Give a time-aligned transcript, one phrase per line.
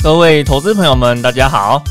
[0.00, 1.82] 各位投资朋友们，大家好，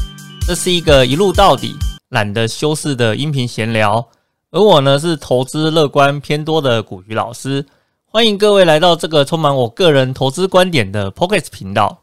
[0.48, 1.76] 这是一个一路到底、
[2.08, 4.08] 懒得修饰的音频闲聊。
[4.50, 7.66] 而我呢，是投资乐观偏多的古鱼老师，
[8.06, 12.02] 欢迎各位来到这个充满我个人投资观点的 Pocket 频道。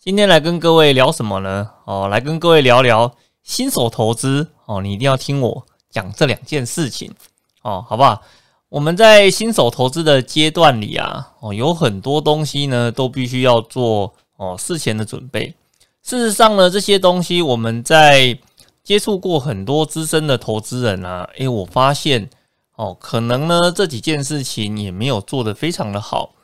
[0.00, 1.68] 今天来跟各位聊什么呢？
[1.84, 7.12] 哦，来跟各位聊聊新手投资哦，你一定要听我讲这两件事情
[7.60, 8.22] 哦，好不好？
[8.70, 14.14] 我们在新手投资的阶段里啊，哦，有很多东西呢，都必须要做。
[14.42, 15.54] 哦，事前的准备。
[16.02, 18.36] 事实上呢，这些东西我们在
[18.82, 22.28] 接触过很多资深的投资人啊，诶，我发现
[22.74, 26.34] 哦，可能呢这几件事情也没有做得非常的好。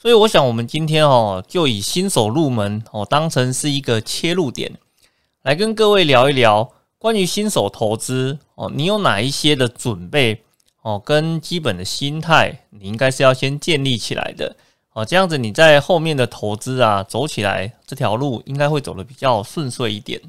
[0.00, 4.78] 所以我想，我们今天哦，就以新手入门哦，当成是一个切入点，
[5.42, 10.44] 来跟各位聊一聊关于新手投资哦，你有哪一些的准备
[10.82, 14.54] 哦，跟基本的心态，你应该是要先建立起来的。
[14.98, 20.20] 哦，这样子你在后面的投资啊，走起来这条路应该会走得比较顺遂一点。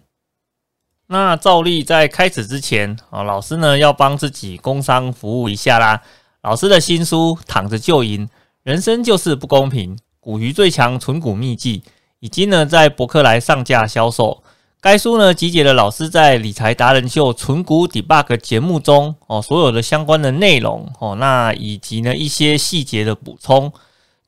[1.07, 6.03] 那照例在开始之前啊，老师呢要帮自己工商服务一下啦。
[6.43, 8.29] 老师的新书《躺着就赢，
[8.61, 11.81] 人生就是不公平》，股鱼最强存股秘籍，
[12.19, 14.43] 已经呢在博客来上架销售。
[14.79, 23.73] 该书呢集结了老师在理财达人秀存股 debug 节目中哦所有的相关的内容哦，那以及呢一些细节的补充。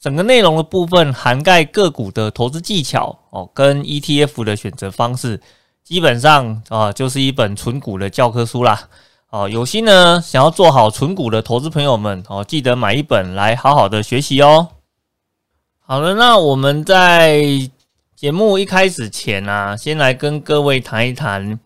[0.02, 5.40] 整个内容的部分涵盖个股的投资技巧哦，跟 ETF 的选择方式，
[5.84, 8.90] 基本上啊就是一本纯股的教科书啦。
[9.30, 14.70] 哦，有心呢想要做好纯股的投资朋友们哦，记得买一本来好好的学习哦。
[15.80, 17.44] 好了，那我们在
[18.16, 21.60] 节目一开始前啊，先来跟各位谈一谈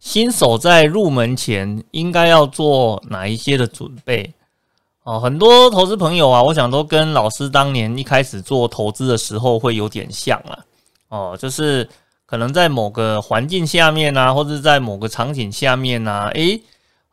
[0.00, 4.34] 新手在入门前应该要做哪一些的准备。
[5.06, 10.58] 哦，很多投资朋友啊，我想都跟老师当年一开始做投资的时候会有点像啊。
[11.08, 11.88] 哦，就是
[12.26, 16.60] 可能在某个环境下面啊，或者在某个场景下面啊，诶，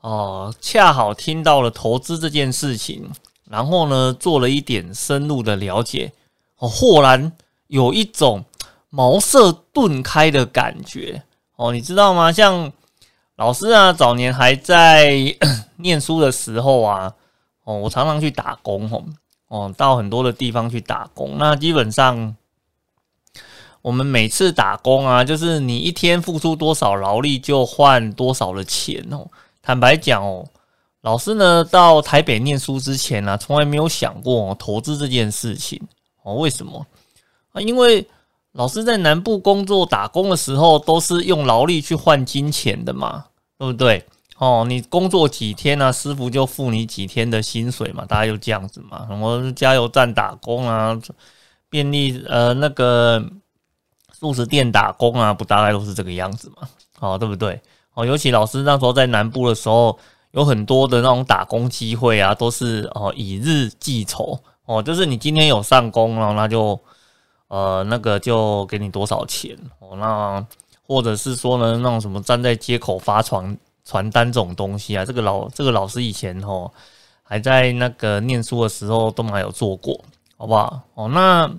[0.01, 3.07] 哦，恰好听到了投资这件事情，
[3.47, 6.11] 然后呢，做了一点深入的了解，
[6.57, 7.31] 哦，豁然
[7.67, 8.43] 有一种
[8.89, 11.21] 茅塞顿开的感觉。
[11.57, 12.31] 哦，你知道吗？
[12.31, 12.71] 像
[13.35, 15.13] 老师啊，早年还在
[15.77, 17.13] 念书的时候啊。
[17.63, 19.03] 哦，我常常去打工，哦，
[19.47, 21.37] 哦，到很多的地方去打工。
[21.37, 22.35] 那基本上，
[23.81, 29.27] 我们每次打工啊，就是你一天付出多少劳力，就换多少的钱哦。
[29.61, 30.45] 坦白讲哦，
[31.01, 35.81] 老师呢到台北念书之前呢，从来没有想过投资这件事情
[36.23, 36.35] 哦。
[36.35, 36.85] 为什么
[37.53, 37.61] 啊？
[37.61, 38.05] 因为
[38.51, 43.25] 老师在南部工作打工的时候，都是用劳力去换金钱的嘛，
[43.57, 44.05] 对不对？
[44.43, 45.93] 哦，你工作几天呢？
[45.93, 49.05] 师傅就付你几天的薪水嘛，大概就这样子嘛。
[49.07, 50.99] 什么加油站打工啊，
[51.69, 53.23] 便利呃那个
[54.11, 56.67] 素食店打工啊，不大概都是这个样子嘛？
[56.99, 57.57] 哦，对不对？
[57.93, 59.97] 哦，尤其老师那时候在南部的时候，
[60.31, 66.77] 有很多的那种打工机会啊，都是哦以日计酬哦，就是你今天有上工了，那就
[67.47, 70.45] 呃那个就给你多少钱哦，那
[70.85, 73.57] 或者是说呢，那种什么站在街口发传。
[73.85, 76.73] 传单这种东西啊，这个老这个老师以前吼
[77.21, 79.99] 还在那个念书的时候都蛮有做过，
[80.37, 80.81] 好不好？
[80.93, 81.51] 哦，那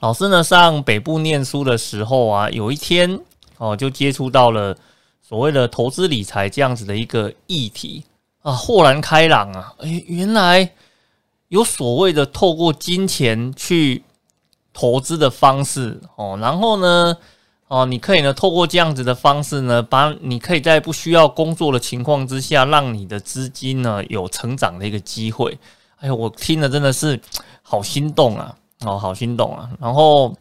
[0.00, 3.20] 老师呢上北部念书的时候啊，有一天
[3.58, 4.76] 哦就接触到了
[5.22, 8.04] 所谓的投资理财这样子的一个议题
[8.42, 9.74] 啊，豁然开朗啊！
[9.78, 10.70] 诶，原来
[11.48, 14.02] 有所谓的透过金钱去
[14.72, 17.16] 投资的方式哦，然后呢？
[17.68, 25.58] 哦，你可以呢，透过这样子的方式呢，把你可以在不需要工作的情况之下，让你的资金呢有成长的一个机会。
[25.98, 27.20] 哎呦，我听了真的是
[27.60, 28.56] 好心动啊！
[28.86, 29.68] 哦，好心动啊！
[29.78, 30.34] 然后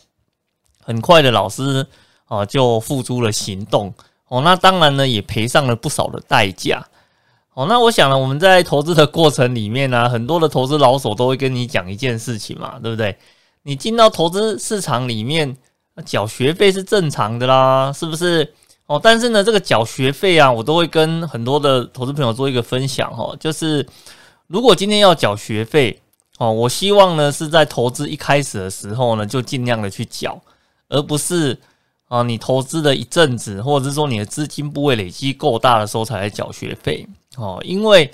[0.81, 1.85] 很快的老师
[2.27, 3.93] 啊就付诸了行动。
[4.29, 6.81] 哦，那当然呢也赔上了不少的代价。
[7.55, 13.17] 哦，那我想呢，我们在投资的过程里面呢，很多的投资老手都会跟你讲一件事情嘛，对不对？
[13.63, 15.57] 你进到投资市场里面。
[16.05, 18.53] 缴学费是正常的啦，是不是？
[18.85, 23.85] 哦，但是呢，这个缴学费啊，我都会跟很多的投资朋友做一个分享哈，就是
[24.47, 25.99] 如果今天要缴学费
[26.37, 30.39] 哦，我希望呢是在投资一开始的时候呢，就尽量的去缴，
[30.87, 31.57] 而不是
[32.07, 37.05] 啊你投资了一阵子，或者是说你的资金部位累积够大的时候才来缴学费
[37.35, 38.09] 哦，因为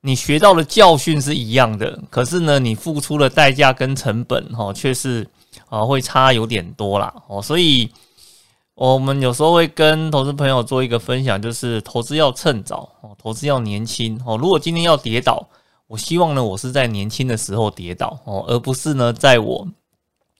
[0.00, 5.26] 你学到的教训是一样的，可是呢，你付出的代价跟成本哈却是。
[5.68, 7.90] 啊，会差有点多啦哦，所以
[8.74, 14.36] 我们有时候会跟投资朋友做一个分享，就是投资要趁早哦，投资要年轻哦。
[14.36, 15.48] 如果今天要跌倒，
[15.86, 19.66] 我希望呢，我是在年轻的时候跌倒哦，而不是呢，在我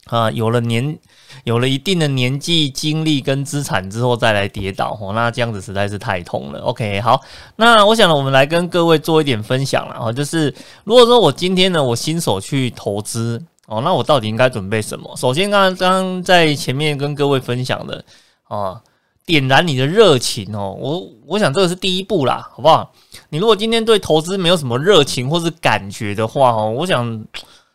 [0.07, 0.99] 啊，有了年
[1.45, 6.61] 有了一定的年纪、经历跟资产之后再来跌倒哦，那这样子实在是太痛了。
[6.61, 7.21] OK，好，
[7.57, 15.15] 那我想呢，我们来跟各位做一点分享了哦，就是如果说我今天呢，我新手去投资哦，那我到底应该准备什么？
[15.17, 18.05] 首先，刚刚在前面跟各位分享的
[18.45, 18.81] 啊，
[19.25, 22.93] 点燃你的热情哦，我我想这个是第一步啦，好不好？
[23.29, 27.25] 你如果今天对投资没有什么热情或是感觉的话哦，我想。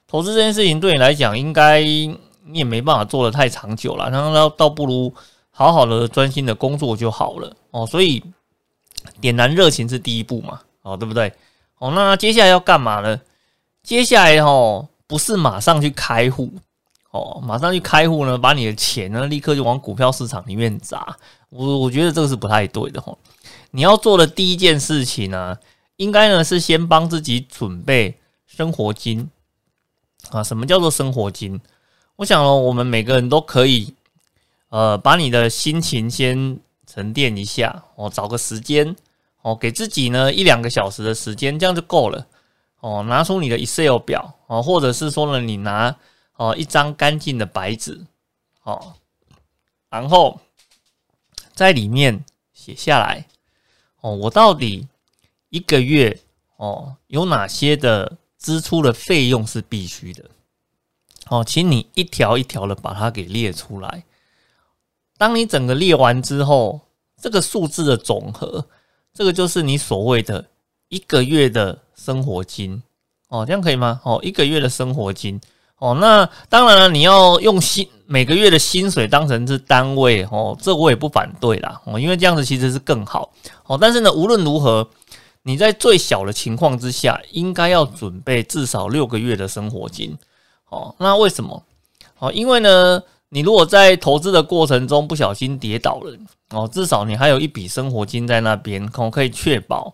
[0.07, 2.19] 投资这件事情对你来讲，应该你
[2.51, 5.13] 也没办法做的太长久了，然后倒倒不如
[5.51, 7.87] 好好的专心的工作就好了哦。
[7.87, 8.21] 所以
[9.21, 11.31] 点燃热情是第一步嘛，哦，对不对？
[11.77, 13.21] 哦，那接下来要干嘛呢？
[13.83, 16.49] 接下来哦，不是马上去开户
[17.09, 21.17] 哦，马上去开户呢，把你的钱呢立刻就往股票市场里面砸。
[21.49, 23.13] 我我觉得这个是不太对的哈。
[23.71, 25.57] 你要做的第一件事情呢，
[25.97, 28.17] 应该呢是先帮自己准备
[28.47, 29.29] 生活金。
[30.29, 31.59] 啊，什么叫做生活金？
[32.15, 33.93] 我想哦，我们每个人都可以，
[34.69, 38.95] 呃，把你的心情先沉淀一下哦，找个时间
[39.41, 42.25] 哦，给自己呢一两个小时的时间，这样就够了
[42.81, 43.01] 哦。
[43.03, 45.95] 拿出你的 Excel 表哦，或者是说呢，你拿
[46.35, 48.05] 哦一张干净的白纸
[48.63, 48.93] 哦，
[49.89, 50.39] 然后
[51.53, 52.23] 在里面
[52.53, 53.25] 写下来
[54.01, 54.87] 哦，我到底
[55.49, 56.19] 一个月
[56.57, 58.17] 哦有哪些的。
[58.41, 60.25] 支出的费用是必须的，
[61.27, 64.03] 哦，请你一条一条的把它给列出来。
[65.15, 66.81] 当你整个列完之后，
[67.21, 68.67] 这个数字的总和，
[69.13, 70.43] 这个就是你所谓的
[70.87, 72.81] 一个月的生活金，
[73.29, 74.01] 哦，这样可以吗？
[74.03, 75.39] 哦，一个月的生活金，
[75.77, 83.31] 哦，那当然了，你要用薪每个月的薪水当成是单位，哦，这我也不反对啦，哦，因为这样子其实是更好，
[83.67, 84.89] 哦，但是呢，无论如何。
[85.43, 90.15] 你在最小的情况之下，应该要准备至少六个月的生活金。
[90.69, 91.63] 哦，那为什么？
[92.19, 96.15] 哦，因为呢，你如果在投资的过程中不小心跌倒了，
[96.51, 99.91] 哦，至少你还有一笔生活金在那边，可可以确保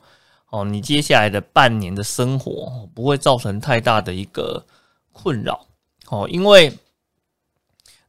[0.50, 4.66] 哦，你接下来的半年的生活不会造成太大的一个
[5.12, 5.66] 困扰。
[6.10, 6.78] 哦，因为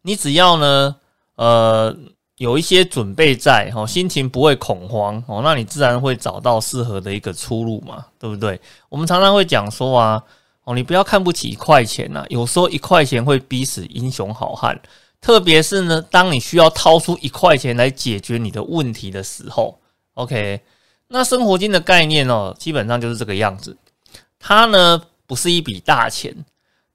[0.03, 0.97] 你只要呢，
[1.37, 1.97] 呃。
[2.39, 8.61] 有一些准备在哦，心情不会恐慌哦，那你自然会找到适合的一个出路嘛，对不对？
[8.89, 10.23] 我们常常会讲说啊，
[10.63, 14.81] 哦，你不要看不起一块钱呐，有时候一块钱会逼死英雄好汉，
[15.21, 19.77] 特别是呢，当你需要掏出一块钱来解决你的问题的时候
[20.15, 20.61] ，OK，
[21.09, 23.77] 那生活金的概念哦，基本上就是这个样子，
[24.39, 26.35] 它呢不是一笔大钱，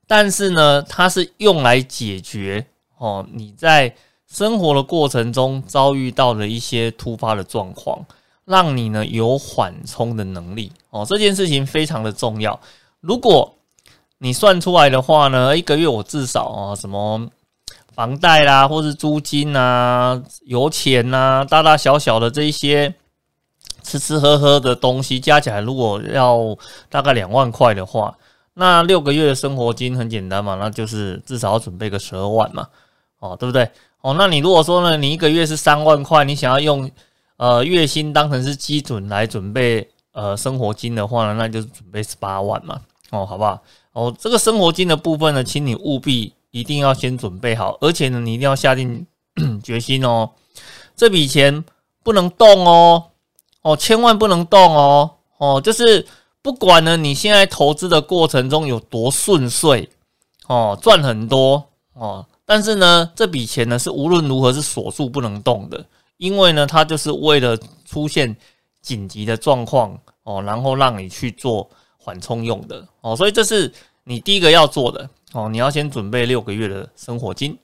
[0.07, 2.65] 但是呢，它是用来解决
[2.97, 3.95] 哦你在。
[4.25, 8.03] 生活的过程中遭遇到了一些突发的状况，
[8.45, 11.05] 让你呢有缓冲的能力哦。
[11.07, 12.59] 这件事情非常的重要。
[12.99, 13.53] 如果
[14.17, 17.29] 你算出来的话呢，一个月我至少啊什么
[17.93, 22.95] 房贷啦，或是租金啊、油钱呐，大大小小的这一些
[23.83, 26.57] 吃吃喝喝的东西加起来，如果要
[26.89, 28.17] 大概两万块的话，
[28.55, 32.67] 那六个月的生活金很简单嘛，那就是至少要准备个十二万嘛，
[33.19, 33.69] 哦，对不对？
[34.01, 36.89] 哦，那你如果说呢，你一个月是三万块，你想要用
[37.37, 42.81] 呃月薪当成是基准来准备呃生活金的话呢，那就是准备十八万嘛，
[43.11, 43.61] 哦，好不好？
[43.93, 49.05] 哦，这个生活金的部分呢，请你务必一定要先准备好，而且呢，你一定要下定
[49.63, 50.29] 决心哦，
[50.95, 51.63] 这笔钱
[52.03, 53.05] 不能动哦，
[53.63, 56.05] 哦，千万不能动哦，哦，就是
[56.41, 59.89] 不管呢你现在投资的过程中有多顺遂，
[60.47, 62.25] 哦，赚很多哦。
[62.45, 65.83] 但是呢，这笔钱呢是无论如何是锁住不能动的，
[66.17, 68.35] 因为呢，它就是为了出现
[68.81, 73.71] 紧急的状况哦，然后让你去做缓冲用的哦，所以这是
[74.03, 77.57] 你第一个要做的哦，你要先准备六个月的生活金。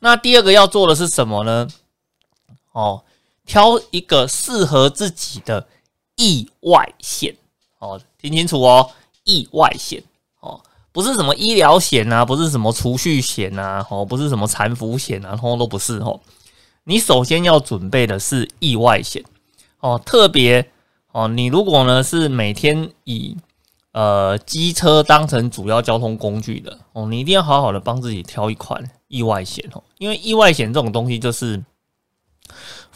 [0.00, 1.68] 那第二个要做的是什么呢？
[2.72, 3.02] 哦，
[3.46, 5.66] 挑一个适合自己的
[6.16, 7.34] 意外险
[7.78, 8.90] 哦，听清楚哦，
[9.24, 10.02] 意外险
[10.40, 10.60] 哦。
[10.92, 16.18] 不是什么医疗险啊，不是什么储蓄险啊，哦，不是什么残服险啊，通通都不是哦。
[16.84, 19.22] 你首先要准备的是意外险
[19.80, 20.70] 哦，特别
[21.12, 23.36] 哦，你如果呢是每天以
[23.92, 31.62] 呃机车当成主要交通工具的哦，你一定要好好的帮自己挑一款意外险哦，因为意外险这种东西就是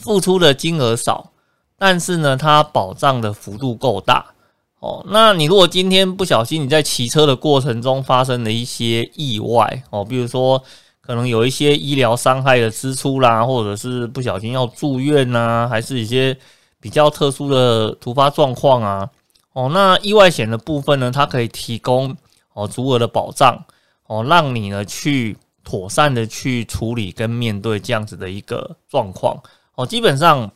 [0.01, 1.31] 付出的金额少，
[1.79, 4.25] 但是呢，它保障的幅度够大。
[4.81, 10.63] 哦，那你如果今天不小心你在骑车的过程中发生了一些意外哦，比如说
[11.03, 16.35] 可能有一些医疗伤害的支出啦，或者是不小心要住院呐，还是一些
[16.81, 19.11] 比较特殊的突发状况啊，
[19.53, 22.17] 哦，那意外险的部分呢，它可以提供
[22.55, 23.63] 哦足额的保障
[24.07, 29.39] 哦，让你呢去妥善的去处理跟面对这样子的一个状况
[29.83, 29.87] 哦。
[29.87, 30.51] 基本上，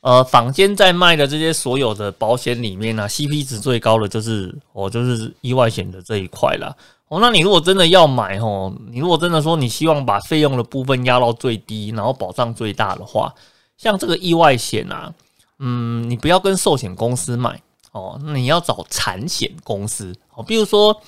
[0.00, 6.74] 呃，坊间在卖的这些所有的保险里面呢，CP 值最高的就是哦，就是意外险的这一块啦。
[7.08, 7.18] 哦。
[7.20, 13.34] 那你如果真的要买哦，你如果真的说你希望把费用的部分压到最低，然后保障最大的话，
[13.76, 15.12] 像这个意外险啊，
[15.58, 17.60] 嗯，你不要跟寿险公司买
[17.92, 21.00] 哦，那你要找产险公司哦，比如说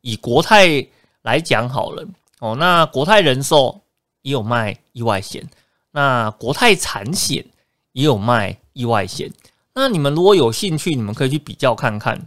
[0.00, 0.86] 以国泰
[1.22, 2.06] 来讲好了。
[2.40, 3.80] 哦，那国泰人寿
[4.22, 5.48] 也有卖意外险，
[5.92, 7.44] 那国泰产险
[7.92, 9.30] 也有卖意外险。
[9.74, 12.26] 那你们如果有兴趣，你们可以去比较看看，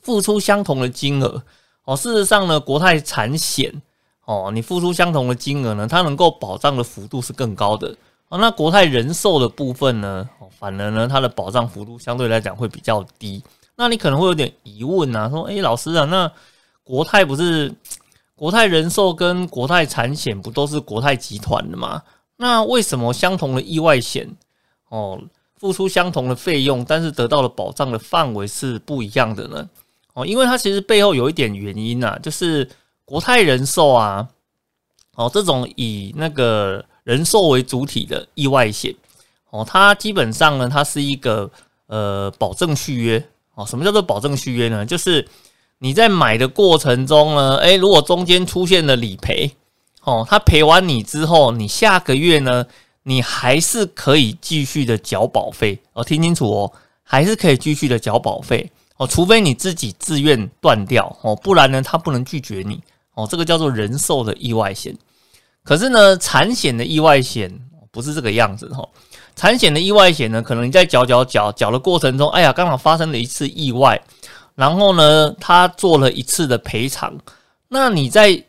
[0.00, 1.42] 付出相同的金额
[1.84, 1.96] 哦。
[1.96, 3.82] 事实上呢，国泰产险
[4.24, 7.96] 哦，你付出相同的金额呢，它能够保障的幅度是更高的
[8.28, 8.38] 哦。
[8.38, 10.28] 那国泰人寿的部分呢，
[10.58, 13.42] 反而呢，它的保障幅度相对来讲会比较低。
[13.76, 16.30] 那你可能会有点疑问啊，说，诶，老师啊，那
[16.82, 17.74] 国泰不是？
[18.36, 22.02] 国泰人寿跟国泰产险不都是国泰集团的吗？
[22.36, 24.28] 那为什么相同的意外险
[24.88, 25.20] 哦，
[25.56, 29.68] 付出相同的费用，但是得到的保障的范围是不一样的呢？
[30.14, 32.68] 哦，因为它其实背后有一点原因呐，就是
[33.04, 34.28] 国泰人寿啊，
[35.14, 38.94] 哦，这种以那个人寿为主体的意外险
[39.50, 41.50] 哦，它基本上呢，它是一个
[41.86, 43.24] 呃保证续约
[43.54, 43.66] 哦。
[43.66, 44.86] 什么叫做保证续约呢？
[44.86, 45.26] 就是
[45.78, 49.50] 你在买的过程中呢，诶，如果中间出现了理赔，
[50.04, 52.64] 哦，他赔完你之后，你下个月呢，
[53.02, 62.80] 你还是可以继续的缴保费哦，听清楚哦，还是可以继续的缴保费哦，除非你自己自愿断掉哦，不然呢，他不能拒绝你
[63.14, 64.96] 哦，这个叫做人寿的意外险。
[65.62, 67.50] 可是呢，产险的意外险
[67.90, 68.86] 不是这个样子哈，
[69.34, 74.00] 产险的意外险呢，可能你在缴缴缴缴的过程中，哎呀，刚好发生了一次意外。
[74.54, 77.12] 然后呢，他做了一次的赔偿，
[77.66, 78.40] 那你在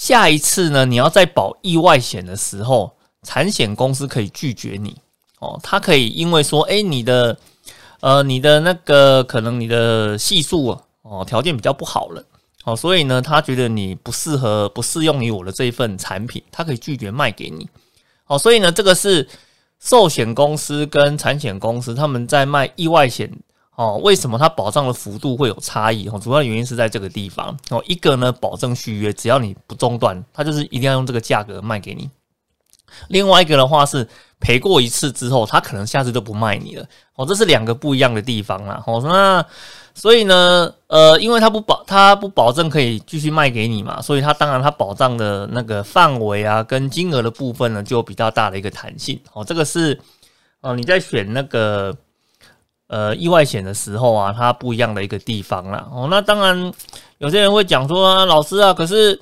[0.00, 0.86] 下一次呢？
[0.86, 4.96] 你要在保意外险的时候，产险公司可以拒绝你
[5.40, 5.60] 哦。
[5.62, 7.36] 他可以因为说，哎，你的
[8.00, 10.68] 呃，你的那个可能你的系数
[11.02, 12.24] 哦条件比较不好了
[12.64, 17.68] 哦，所以呢，他觉得你不适合不适用于我的这一份产品，他可以拒绝卖给你
[18.26, 18.38] 哦。
[18.38, 19.28] 所以呢，这个是
[19.80, 23.30] 寿险公司跟产险公司他们在卖意外险。
[23.80, 26.06] 哦，为什么它保障的幅度会有差异？
[26.10, 27.56] 哦，主要原因是在这个地方。
[27.70, 32.10] 哦，一个呢，保证续约，只要你不中断，它就是一定要用这个价格卖给你。
[33.08, 34.06] 另外一个的话是
[34.38, 36.84] 赔过一次之后，它可能下次就不卖你了。
[37.14, 38.84] 哦，这是两个不一样的地方啦。
[38.86, 39.42] 哦，那
[39.94, 49.18] 所以呢，呃，因为它不保，它不保证可以继续卖给你嘛，所以它当然它保障的那个范围啊，跟金额的部分呢，就有比较大的一个弹性。
[49.32, 49.98] 哦，这个是
[50.60, 51.96] 哦，你在选那个。
[52.90, 55.88] 呃，意外险的时候啊，它不一样的一个地方啦。
[55.92, 56.72] 哦，那当然，
[57.18, 59.16] 有些人会讲说，老师啊，可是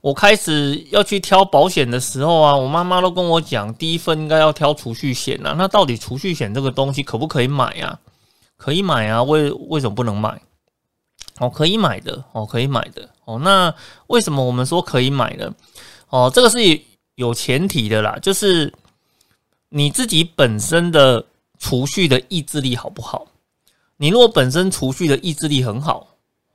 [0.00, 5.52] 我开始要去挑保险的时候啊，我妈妈都跟我讲，第一份应该要挑储蓄险啊。
[5.58, 7.98] 那到底储蓄险这个东西可不可以买呀？
[8.56, 10.40] 可以买啊，为为什么不能买？
[11.40, 13.08] 哦，可以买的，哦，可以买的。
[13.24, 13.74] 哦，那
[14.06, 15.52] 为什么我们说可以买呢？
[16.10, 16.58] 哦，这个是
[17.16, 18.72] 有前提的啦，就是
[19.70, 21.24] 你自己本身的。
[21.58, 23.26] 储蓄的意志力好不好？
[23.96, 26.06] 你如果本身储蓄的意志力很好，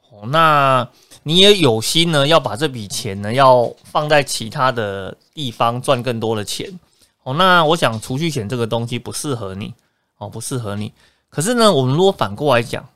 [0.09, 0.87] 哦，那
[1.23, 6.79] 你也有心呢，要把这笔钱呢，要放在其他的地方赚更多的钱，
[7.23, 9.73] 哦，那我想储蓄险这个东西不适合你，
[10.17, 10.93] 哦，不适合你。
[11.29, 12.87] 可是呢，我们如果反过来讲，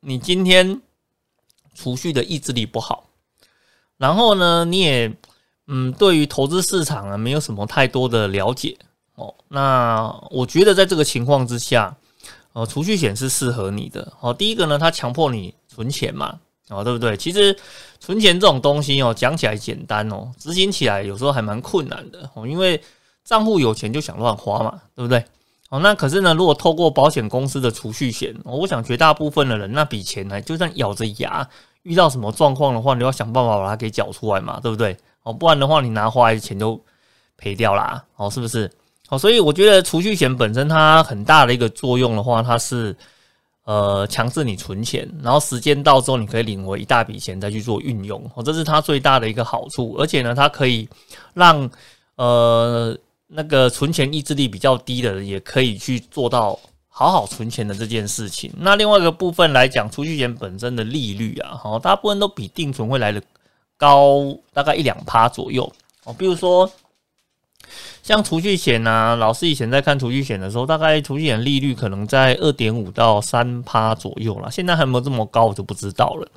[0.00, 0.80] 你今天
[1.74, 3.04] 储蓄的意志力不好，
[3.96, 5.14] 然后呢，你也
[5.66, 8.76] 嗯，对于投资市场啊，没有什么太多的了解。
[9.16, 11.96] 哦，那我觉得在这个情况之下，
[12.52, 14.12] 呃，储蓄险是适合你的。
[14.20, 17.16] 哦，第一个呢，它强迫你存钱嘛，哦，对不对？
[17.16, 17.56] 其实
[18.00, 22.82] 存钱这种东西哦，讲起来简单哦，执行起来有时候还蛮困难的哦，因为
[23.24, 25.24] 账户有钱就想乱花嘛，对不对？
[25.70, 31.48] 哦，那可是呢，如果透过保险公司的储蓄险，我想绝大部分的人那笔钱呢，就算咬着牙
[31.82, 34.96] 遇到什么状况的话，你要想办法把它给缴出来嘛，对不对？
[35.22, 36.80] 哦，不然的话，你拿花来的钱就
[37.36, 38.70] 赔掉啦，哦，是不是？
[39.18, 42.96] 所以我觉得储蓄险本身它很大的一个作用的话，它是
[43.64, 49.96] 呃强制你存钱，然后时间到之后你可以领回一大笔钱再去做运用，哦，这是它最大的一个好处。
[49.98, 50.88] 而且呢，它可以
[51.32, 51.70] 让
[52.16, 58.52] 呃那个存钱意志力比较低的人也可以去做到好好存钱的这件事情。
[58.58, 63.22] 那另外一个部分来讲，储蓄险本身的利率啊，好，大部分都比定存会来的
[63.76, 65.70] 高大概一两趴左右
[66.04, 66.70] 哦，比如说。
[68.02, 74.50] 像储蓄险啊，老师以前在看储蓄险的时候，大概储蓄险利率可能在二点五到三趴左右了。
[74.50, 76.28] 现在还没有这么高，我就不知道了。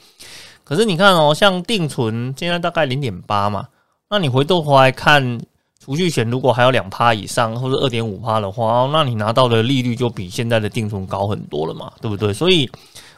[0.64, 3.68] 可是你看哦，像定存现在大概零点八嘛，
[4.10, 5.40] 那你回头回来看
[5.80, 12.34] 储蓄险，如果还有两趴以上或者二点五趴的话，那你拿到的利率就比现在的定存高很多了嘛，对不对？
[12.34, 12.70] 所以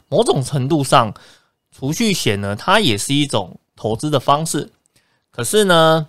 [0.08, 1.14] 某种程度上，
[1.76, 4.70] 储蓄险呢，它也是一种投资的方式。
[5.32, 6.06] 可是呢，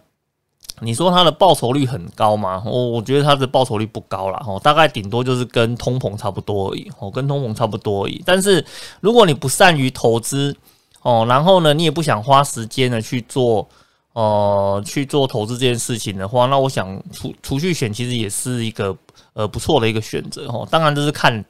[0.82, 2.62] 你说它的报酬率很高吗？
[2.64, 8.22] 我我觉得它的报酬率不高了，哦，大概顶多就是跟通膨差不多而已，哦，跟通膨差不多而已。
[8.24, 8.64] 但是
[9.00, 10.56] 如果你不善于投资，
[11.02, 13.68] 哦，然后呢，你也不想花时间呢去做，
[14.14, 18.96] 呃，去做投资这件事情的话，那我想储储蓄险其实也是一个
[19.34, 20.66] 呃不错的一个选择，哦。
[20.70, 21.44] 当然，就是看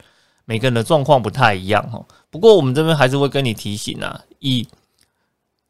[0.45, 2.01] 每个人的状况不太一样，哈。
[2.31, 4.67] 不过我们这边还是会跟你提醒啊，以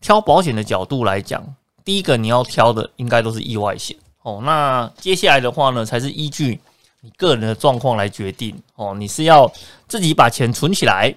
[0.01, 1.43] 挑保险的角度来讲。
[1.91, 6.61] 第一个你要挑的应该都是意外险哦，那接下来的话呢，才是依据
[7.01, 9.51] 你个人的状况来决定哦，你是要
[9.89, 11.13] 自己把钱存起来，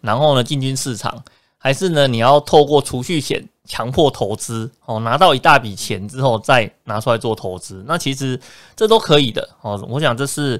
[0.00, 1.22] 然后呢进军市场，
[1.58, 8.40] 还是呢你要透过储蓄险强迫投资哦，拿到一大笔钱之后再拿出来做投资，那其实
[8.74, 9.78] 这都可以的哦。
[9.90, 10.58] 我想这是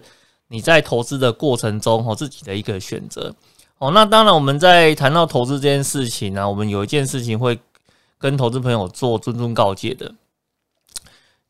[0.49, 3.35] 你在投资的过程中哦自己的一个选择
[3.78, 3.90] 哦。
[3.92, 7.59] 那当然我们在谈到投资这件事情呢，我们有一件事情会。
[8.25, 10.14] 跟投资朋友做谆谆告诫的，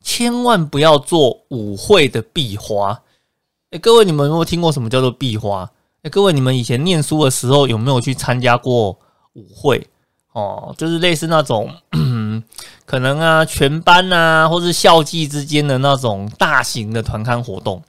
[0.03, 3.01] 千万不要做舞会的壁花。
[3.71, 5.71] 哎，各位，你们有没有听过什么叫做壁花？
[6.03, 8.99] 哎，各位，你们以前念书的时候有没有去参加过
[9.35, 9.87] 舞会？
[10.33, 11.73] 哦，就是类似那种
[12.85, 17.85] 可能啊，全班啊，或是校际之间的那种大型的团刊活动。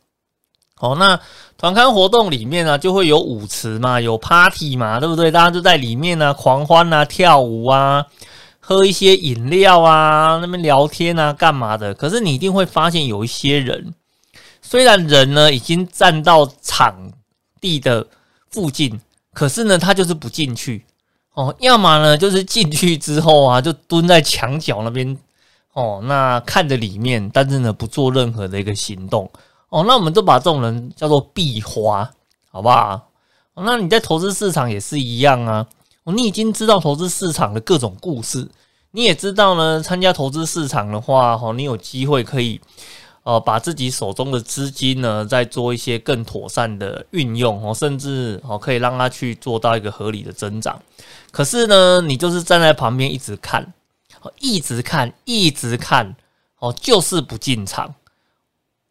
[0.80, 1.20] 哦，那
[1.58, 5.32] 团刊活动里面呢，就会有舞池嘛，有 party 嘛，对不对？
[5.32, 8.06] 大家就在里面呢，狂欢啊，跳舞啊。
[8.68, 11.94] 喝一些饮料啊，那边聊天啊，干嘛的？
[11.94, 13.94] 可是你一定会发现，有一些人，
[14.60, 17.12] 虽然人呢已经站到场
[17.62, 18.08] 地的
[18.50, 19.00] 附近，
[19.36, 20.84] 可是呢他就是不进去
[21.36, 21.56] 哦。
[21.60, 25.16] 要么呢就是进去之后啊，就蹲在墙角那边
[25.74, 29.30] 哦，那看着里面，但是呢不做任何的一个行动
[29.70, 29.84] 哦。
[29.88, 32.12] 那我们都把这种人叫做壁花，
[32.50, 33.12] 好不好？
[33.54, 35.68] 那你在投资市场也是一样啊。
[36.14, 38.48] 你已经知道投资市场的各种故事，
[38.92, 39.82] 你也知道呢。
[39.82, 42.62] 参加投资市场的话，哈，你有机会可以，
[43.24, 50.80] 呃，把自己手中的资金呢，再做一些更妥善的运用哦，甚至哦，可以让它去做到一个合理的增长。
[51.32, 53.74] 可是呢，你就是站在旁边一直看，
[54.40, 56.16] 一直看，一直看，
[56.60, 57.96] 哦，就是不进场。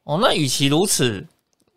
[0.03, 1.25] 哦，那与其如此，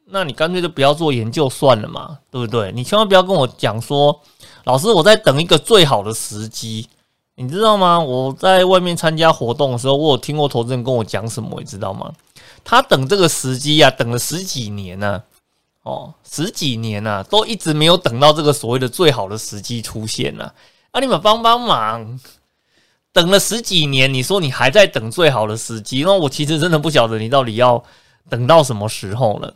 [0.05, 2.71] 那你干脆就不要做研究算了嘛，对不对？
[2.71, 4.19] 你千万不要跟我讲说。
[4.67, 6.89] 老师，我在等一个最好的时机，
[7.35, 7.97] 你知道吗？
[7.97, 12.11] 我在外面参加活动的时候，我有听过投资人跟我讲什么，你知道吗？
[12.65, 15.23] 他等这个时机啊，等了十几年呢，
[15.83, 20.51] 哦，十几年呢，都一直没有等到这个所谓的最好的时机出现呢。
[20.91, 22.19] 啊，你们帮帮忙！
[23.13, 27.81] 等了十几年，你说你还在等最好的时机，那我其实真的不晓得你到底要
[28.29, 29.53] 等到什么时候了。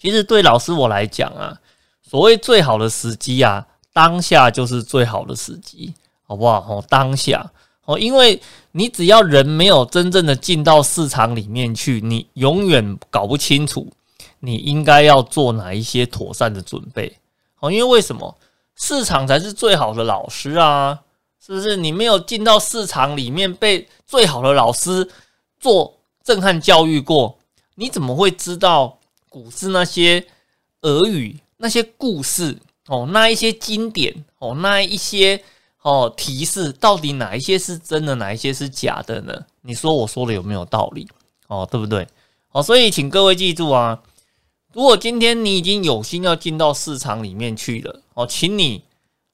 [0.00, 1.60] 其实对老师我来讲啊，
[2.02, 3.64] 所谓最好的时机啊。
[3.96, 5.94] 当下就是最好的时机，
[6.26, 6.58] 好不好？
[6.68, 7.50] 哦，当下
[7.86, 8.38] 哦，因为
[8.72, 13.90] 你只要人没有真正的进到市场里面去，你永远搞不清楚
[14.40, 17.16] 你应该要做哪一些妥善的准备。
[17.60, 18.36] 哦，因为为什么
[18.74, 21.00] 市场才是最好的老师啊？
[21.40, 21.74] 是不是？
[21.74, 25.08] 你没有进到市场里面被最好的老师
[25.58, 27.38] 做震撼教育过，
[27.76, 28.98] 你怎么会知道
[29.30, 30.26] 股市那些
[30.82, 32.58] 俄语那些故事？
[32.86, 35.42] 哦，那一些经典哦，那一些
[35.82, 39.44] 哦提示，到底哪一些是真的，哪一些是假的呢？
[39.62, 41.08] 你说我说的有没有道理？
[41.48, 42.06] 哦，对不对？
[42.52, 44.00] 哦，所以请各位记住啊，
[44.72, 48.84] 如果今天你已经有心要进到市场里面去了，哦，请你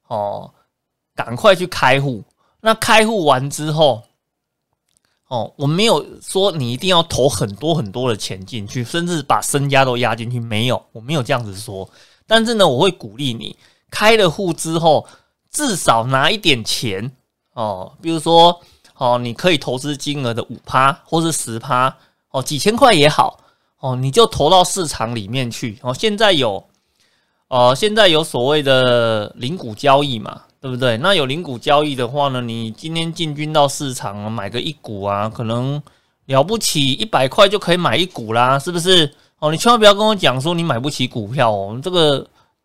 [0.08, 0.50] 哦
[1.14, 2.24] 赶快去开户。
[2.62, 4.02] 那开户完之后，
[5.28, 11.88] 哦，我没有说你一定要投很多很多的钱进去，甚至把身家都压进去，没有，我没有这样子说。
[12.26, 13.56] 但是呢，我会鼓励你
[13.90, 15.06] 开了户之后，
[15.50, 17.12] 至少拿一点钱
[17.54, 18.60] 哦，比如说
[18.96, 21.94] 哦，你可以投资金额的五趴或是十趴
[22.30, 23.40] 哦，几千块也好
[23.80, 25.92] 哦，你就投到市场里面去哦。
[25.92, 26.64] 现在有
[27.48, 30.96] 哦，现在有所谓的零股交易嘛，对不对？
[30.98, 35.82] 那有零股交易的话呢，你今天进军到市场买个一股啊，可能
[36.26, 39.12] 了不起一百块就可以买一股啦，是不是？
[39.42, 42.24] 哦，你千万不要跟我讲说你买不起股票哦，这个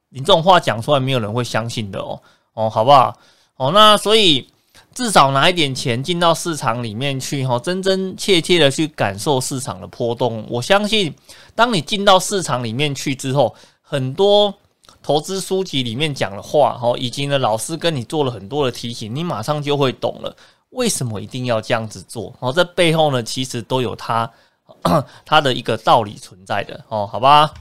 [0.09, 2.21] 你这种话讲出来，没有人会相信的哦，
[2.53, 3.17] 哦，好不好？
[3.55, 4.47] 哦，那所以
[4.93, 10.45] 至少拿一点钱进到市场里面去，哈，真真切切的去感受市场的波动。
[10.47, 11.11] 我相信，
[11.55, 14.53] 当你进到市场里面去之后，很多
[15.01, 20.35] 投资书籍里面讲的话，哦，以及呢老师跟你做了很多的提醒，你马上就会懂了
[20.69, 22.31] 为什么一定要这样子做。
[22.37, 24.31] 哦，这背后呢其实都有它
[25.25, 27.53] 它的一个道理存在的哦，好吧？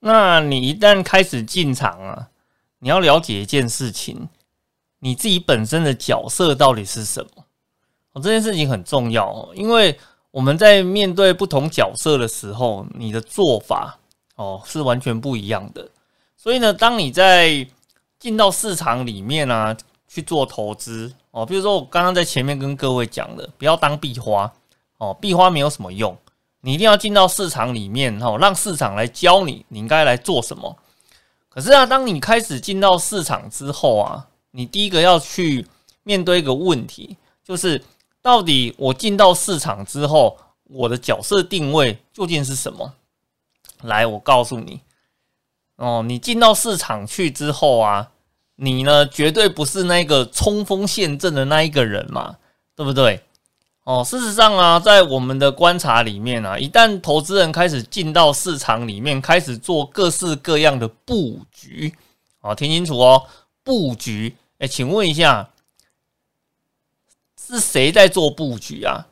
[0.00, 2.28] 那你一旦开始进场啊，
[2.80, 4.28] 你要了解一件事情，
[5.00, 7.44] 你自己本身的角色到底是什么？
[8.12, 9.98] 哦，这件事情很重要哦，因为
[10.30, 13.98] 我们在面对不同角色的时候，你的做法
[14.36, 15.88] 哦是完全不一样的。
[16.36, 17.66] 所以呢，当你在
[18.18, 19.76] 进到市场里面啊
[20.06, 24.52] 去做投资哦，比如说我刚刚在前面跟各位讲的，不要当壁花
[24.98, 26.16] 哦，壁花没有什么用。
[26.60, 30.76] 你一定要进到市场里面哈，让市场来教你你应该来做什么。
[31.48, 35.66] 可是啊，当你开始进到市场之后啊，你第一个要去
[36.02, 37.82] 面对一个问题，就是
[38.20, 42.94] 到底我进到市场之后，我的角色定位究竟是什么？
[43.82, 44.80] 来，我告诉你
[45.76, 48.10] 哦，你进到市场去之后啊，
[48.56, 52.36] 你呢绝对不是那个冲锋陷阵的那一个人嘛，
[52.74, 53.22] 对不对？
[53.86, 61.94] 哦，事实上啊，在我们的观察里面啊，一旦投资人开始进到市场里面，开始做各式各样的布局，
[62.40, 63.24] 哦，听清楚哦，
[63.62, 64.34] 布局。
[64.58, 65.50] 哎，请问一下，
[67.40, 69.06] 是谁在做布局啊？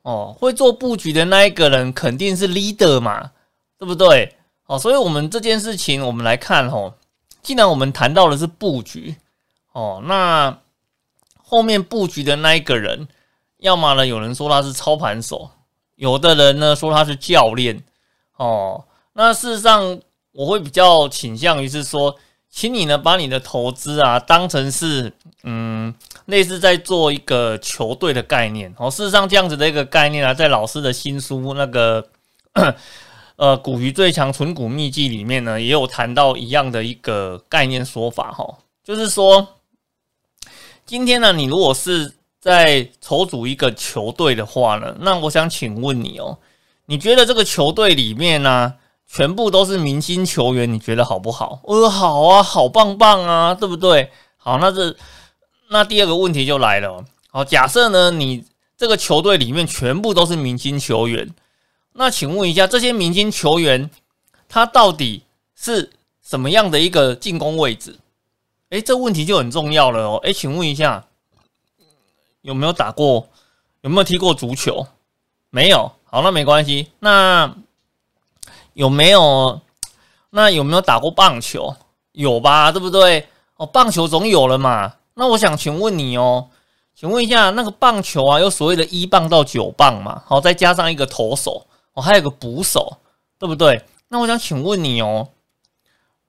[0.00, 3.32] 哦，会做布局的那一个人肯定是 leader 嘛，
[3.76, 4.34] 对不对？
[4.64, 6.94] 哦，所以我们这件事情，我们来看哦，
[7.42, 9.14] 既然我们谈到的是布局，
[9.72, 10.58] 哦，那
[11.36, 13.06] 后面布局的那一个人。
[13.62, 15.48] 要么呢，有人说他是操盘手，
[15.94, 17.82] 有的人呢说他是教练，
[18.36, 20.00] 哦，那事实上
[20.32, 22.16] 我会比较倾向于是说，
[22.50, 25.12] 请你呢把你的投资啊当成是
[25.44, 25.94] 嗯
[26.26, 32.04] 类似在做一个球队的概念，哦，事实上这样子的一个概念啊，在老师的新书那个
[33.36, 39.46] 呃股鱼最强存股秘籍里面呢，也有谈到一样的一个概念说法，哈，就是说
[40.84, 46.36] 今天呢，你如果是在筹组一个球队的话呢，那我想请问你哦，
[46.86, 48.74] 你觉得这个球队里面呢，
[49.06, 51.60] 全部都是明星球员，你觉得好不好？
[51.62, 54.10] 呃，好啊，好棒棒啊，对不对？
[54.38, 54.92] 好，那这
[55.70, 57.04] 那第二个问题就来了。
[57.30, 58.44] 好，假设呢，你
[58.76, 61.32] 这个球队里面全部都是明星球员，
[61.92, 63.88] 那请问一下，这些明星球员
[64.48, 65.22] 他到底
[65.54, 65.92] 是
[66.28, 68.00] 什么样的一个进攻位置？
[68.70, 70.16] 诶，这问题就很重要了哦。
[70.24, 71.04] 诶，请问一下。
[72.42, 73.28] 有没有打过？
[73.80, 74.86] 有没有踢过足球？
[75.50, 75.90] 没有。
[76.04, 76.92] 好，那没关系。
[77.00, 77.54] 那
[78.74, 79.60] 有没有？
[80.30, 81.74] 那有没有打过棒球？
[82.12, 83.28] 有吧，对不对？
[83.56, 84.94] 哦，棒球总有了嘛。
[85.14, 86.48] 那我想请问你哦，
[86.94, 90.22] 请问一下，那个棒球啊，有所谓的一棒到九棒嘛？
[90.26, 92.98] 好，再加上一个投手，哦，还有个捕手，
[93.38, 93.84] 对不对？
[94.08, 95.28] 那我想请问你哦，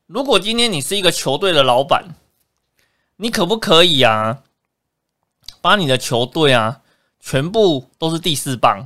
[0.05, 2.15] 如果今天你是一个球队的老板，
[3.17, 4.41] 你可不可以啊？
[5.63, 6.81] 把你的球队啊，
[7.21, 8.85] 全部都是第四棒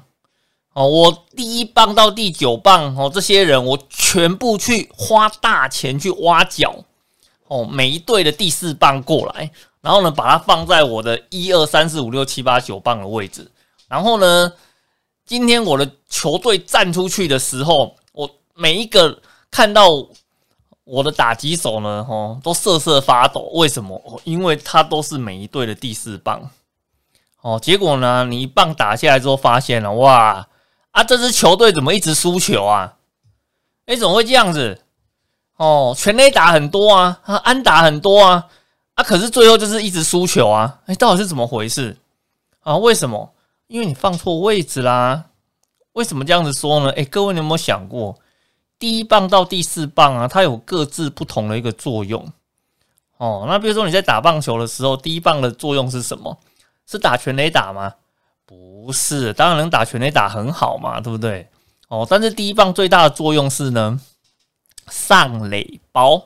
[0.74, 6.86] 哦，我第一棒到第九棒哦，这些人我全部去花大钱去挖角
[7.48, 9.50] 哦，每一队的第四棒过来，
[9.82, 13.50] 然后呢，把它放在我的一二三四五六七八九棒的位置，
[13.88, 14.54] 然后呢，
[15.26, 19.90] 今天我的球队站出去的时候，我每一个看到
[20.84, 24.22] 我的打击手呢，哦，都瑟瑟发抖，为什么？
[24.26, 26.48] 因为他都是每一队的第四棒。
[27.48, 28.26] 哦，结果呢？
[28.26, 30.46] 你一棒打下来之后，发现了哇
[30.92, 31.02] 啊！
[31.06, 32.96] 这支球队怎么一直输球啊？
[33.86, 34.82] 哎，怎么会这样子？
[35.56, 38.50] 哦，全垒打很多啊，啊，安打很多啊，
[38.96, 40.82] 啊，可是最后就是一直输球啊！
[40.88, 41.96] 哎，到底是怎么回事
[42.64, 42.76] 啊？
[42.76, 43.34] 为什么？
[43.68, 45.28] 因为你放错位置啦！
[45.94, 46.92] 为什么这样子说呢？
[46.98, 48.20] 哎，各位你有没有想过，
[48.78, 52.30] 第一棒到第四棒啊，它有各自不同的一个作用。
[53.16, 56.38] 哦，那比如说你在打棒球的时候，第一棒的作用是什么？
[56.90, 57.94] 是打全垒打吗？
[58.46, 61.50] 不是，当然能打全垒打很好嘛，对不对？
[61.90, 64.00] 哦，但是第一棒最大的作用是呢，
[64.90, 66.22] 上垒包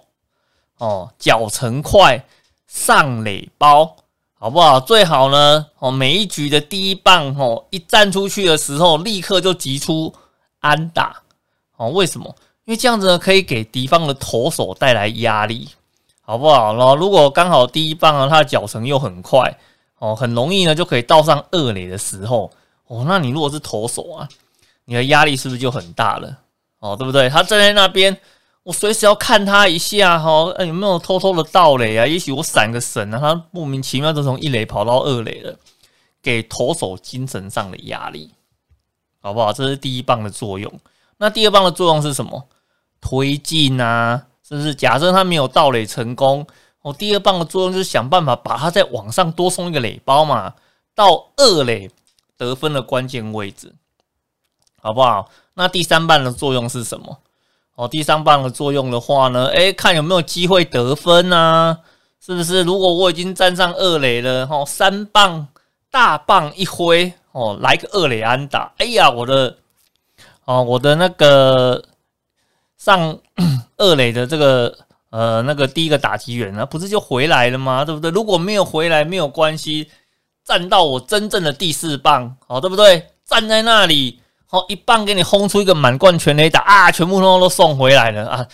[0.77, 2.23] 哦，脚程快，
[2.67, 3.95] 上垒包，
[4.37, 4.79] 好不好？
[4.79, 10.13] 最好呢，哦，每一局的第一棒哦，一站出去的时候，立刻就击出
[10.59, 11.23] 安打
[11.77, 11.89] 哦。
[11.89, 12.35] 为什么？
[12.65, 15.69] 因为这样子呢，可以给敌方的投手带来压力，
[16.21, 16.75] 好不好？
[16.75, 19.57] 然后如果刚好第一棒呢，他的脚程又很快。
[20.01, 22.51] 哦，很容易呢，就可以到上二垒的时候，
[22.87, 24.27] 哦，那你如果是投手啊，
[24.85, 26.39] 你的压力是不是就很大了？
[26.79, 27.29] 哦，对不对？
[27.29, 28.17] 他站在那边，
[28.63, 32.07] 我随时要看他一下，哈，有没有偷偷的盗垒啊？
[32.07, 35.55] 也许我闪个神啊，他莫名其妙就从一垒跑到二垒了，
[36.23, 38.31] 给投手精神上的压力，
[39.21, 39.53] 好不好？
[39.53, 40.73] 这是第一棒的作用。
[41.17, 42.47] 那第二棒的作用是什么？
[42.99, 44.25] 推进啊。
[44.43, 44.75] 是不是？
[44.75, 46.45] 假设他没有盗垒成功，
[46.81, 50.53] 哦，第二棒的作用就是想办法把它在往上多送一个垒包嘛，
[50.95, 51.89] 到二垒
[52.37, 53.73] 得分的关键位置，
[54.81, 55.29] 好不好？
[55.53, 57.19] 那第三棒的作用是什么？
[57.75, 61.79] 哦，第三棒的作用的话呢，诶，看有没有机会得分啊？
[62.19, 62.63] 是不是？
[62.63, 65.47] 如果我已经站上二垒了，哦，三棒
[65.89, 69.57] 大棒一挥，哦，来个二垒安打，哎呀，我的，
[70.45, 71.83] 哦，我的那个
[72.77, 73.17] 上
[73.77, 74.77] 二垒的这个
[75.11, 77.85] 呃那个第一个打击员呢，不是就回来了吗？
[77.85, 78.09] 对不对？
[78.09, 79.91] 如果没有回来没有关系，
[80.43, 83.11] 站到我真正的第四棒，好，对不对？
[83.23, 84.19] 站在那里。
[84.49, 86.91] 哦，一棒给你轰出一个满贯全垒打啊！
[86.91, 88.45] 全部通通都送回来了啊！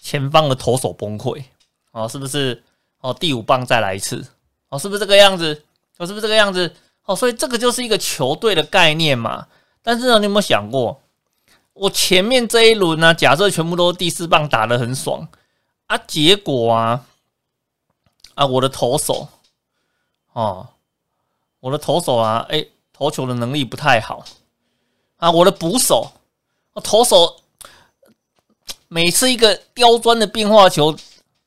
[0.00, 1.44] 前方的投手崩溃
[1.92, 2.62] 哦，是不是？
[3.02, 4.24] 哦，第五棒再来一次
[4.70, 5.62] 哦，是不是这个样子？
[5.98, 6.74] 哦，是不是这个样子？
[7.04, 9.46] 哦，所以这个就是一个球队的概念嘛。
[9.82, 10.98] 但是呢，你有没有想过，
[11.74, 15.28] 我前面这一轮呢，假设全部都第四棒打的很爽
[15.86, 17.06] 啊，结果啊
[18.34, 19.28] 啊，我的投手
[20.32, 20.66] 哦，
[21.60, 24.24] 我的投手啊，哎，投球的能力不太好。
[25.16, 26.12] 啊，我的捕手，
[26.72, 27.36] 我投手
[28.88, 30.96] 每次一个刁钻的变化球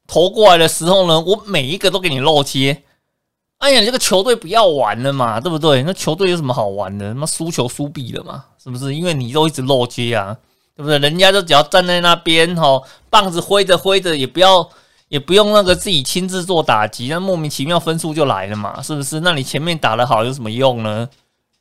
[0.07, 2.83] 投过来的时候呢，我每一个都给你漏接。
[3.57, 5.83] 哎呀，你这个球队不要玩了嘛，对不对？
[5.83, 7.13] 那球队有什么好玩的？
[7.13, 8.95] 他妈输球输毙了嘛，是不是？
[8.95, 10.37] 因为你都一直漏接啊，
[10.77, 10.97] 对不对？
[10.99, 14.69] 人家就只要站在那边哦，棒子挥着挥着，也不要
[15.09, 19.19] 也不用那个自己亲自做打击，那莫名其妙分数就来了嘛，是不是？
[19.19, 21.09] 那你前面打的好有什么用呢？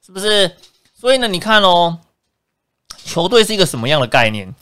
[0.05, 0.53] 是不是？
[0.95, 1.99] 所以呢，你看哦。
[3.05, 4.53] 球队是一个什么样的概念？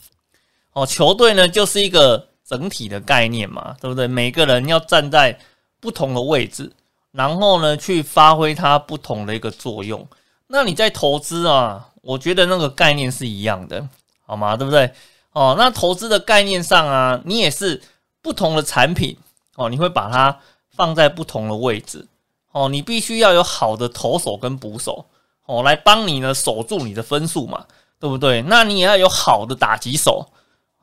[0.73, 4.05] 哦，球队呢就是一个整体的概念嘛，对不对？
[4.05, 5.35] 每个人要站在
[5.79, 6.71] 不同的位置，
[7.11, 10.07] 然后呢去发挥它不同的一个作用。
[10.45, 13.83] 那你在投资啊，我觉得那个概念是一样的，
[14.25, 14.55] 好吗？
[14.55, 14.91] 对不对？
[15.31, 17.81] 哦，那投资的概念上啊，你也是
[18.21, 19.17] 不同的产品
[19.55, 20.39] 哦，你会把它
[20.71, 22.07] 放在不同的位置
[22.51, 25.05] 哦，你必须要有好的投手跟捕手
[25.45, 27.65] 哦，来帮你呢守住你的分数嘛。
[27.97, 28.41] 对不对？
[28.43, 30.27] 那你也要有好的打击手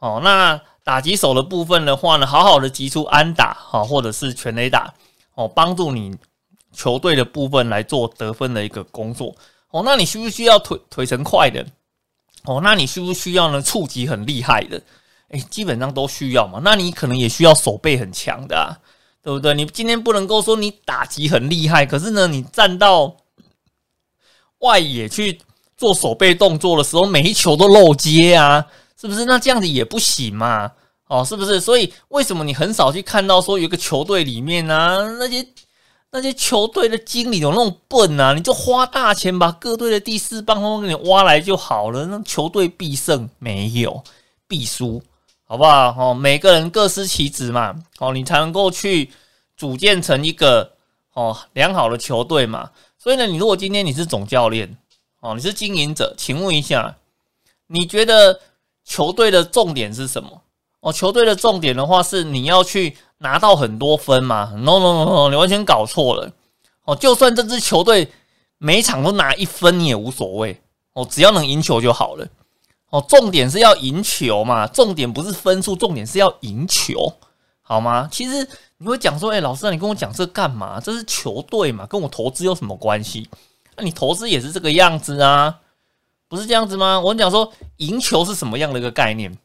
[0.00, 0.20] 哦。
[0.24, 4.92] 那打击手的部分的话呢，好好的击出安打哈，或者是全垒打
[5.34, 6.16] 哦，帮助你
[6.72, 9.36] 球队的部分来做得分的一个工作
[9.70, 9.82] 哦。
[9.84, 11.64] 那你需不需要腿腿程快的
[12.44, 12.60] 哦？
[12.62, 13.60] 那你需不需要呢？
[13.62, 14.80] 触及很厉害的？
[15.28, 16.60] 诶，基本上都需要嘛。
[16.62, 18.76] 那你可能也需要手背很强的，啊，
[19.22, 19.54] 对不对？
[19.54, 23.16] 你今天不能够说你打击很厉害，可是呢，你站到
[24.58, 25.40] 外野去。
[25.74, 28.64] 做手背动作的时候，每一球都漏接啊，
[29.00, 29.24] 是不是？
[29.24, 30.70] 那这样子也不行嘛，
[31.08, 31.60] 哦，是不是？
[31.60, 35.44] 所以为什么你很少去看到说有一个球队里面呢，那些
[36.12, 38.34] 那些球队的经理有那种笨啊？
[38.34, 44.04] 你就花大钱把各队的第四棒都给你挖来就好了，那球队必胜没有
[44.46, 45.02] 必输，
[45.44, 45.94] 好不好？
[45.98, 49.10] 哦，每个人各司其职嘛，哦，你才能够去
[49.56, 50.72] 组建成一个
[51.14, 52.70] 哦良好的球队嘛。
[52.98, 54.76] 所以呢，你如果今天你是总教练。
[55.20, 56.96] 哦，你是经营者，请问一下，
[57.68, 58.40] 你觉得
[58.84, 60.42] 球队的重点是什么？
[60.80, 66.30] 哦，球队的重点的话是你要去拿到很多分吗？No No No No，你完全搞错了。
[66.84, 68.12] 哦，就算这支球队
[68.58, 70.60] 每场都拿一分，你也无所谓。
[70.92, 72.26] 哦，只要能赢球就好了。
[72.90, 77.14] 哦，重点是要赢球嘛，重点不是分数，重点是要赢球，
[77.62, 78.06] 好吗？
[78.12, 80.78] 其实你会讲说，哎，老师，你跟我讲这干嘛？
[80.78, 83.26] 这是球队嘛，跟我投资有什么关系？
[83.76, 85.60] 那你投资也是这个样子啊，
[86.28, 87.00] 不是这样子吗？
[87.00, 89.38] 我讲说赢球是什么样的一个概念？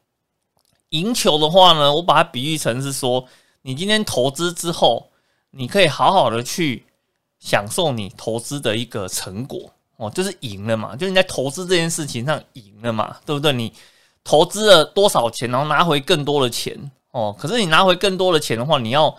[0.89, 3.25] 赢球的话呢，我把它比喻成是说，
[3.67, 5.09] 你今天投资之后，
[5.51, 6.85] 你可以好好的去
[7.37, 13.51] 享受你投资的一个成果哦，就是赢了嘛，就是你在投资这件事情上赢了嘛，对不对？
[13.51, 13.73] 你
[14.23, 16.79] 投资了多少钱，然后拿回更多的钱
[17.11, 19.13] 哦，可是你拿回更多的钱的话，你要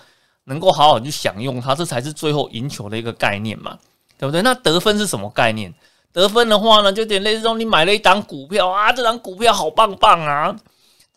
[0.45, 3.79] 能够好好去享用它，这才是最后赢球的一个概念嘛。
[4.17, 4.43] 对不对？
[4.43, 5.73] 那得分是什么概念？
[6.11, 10.57] 得分的话呢，就有点类似说，你买了一档股票啊，这档股票好棒棒啊，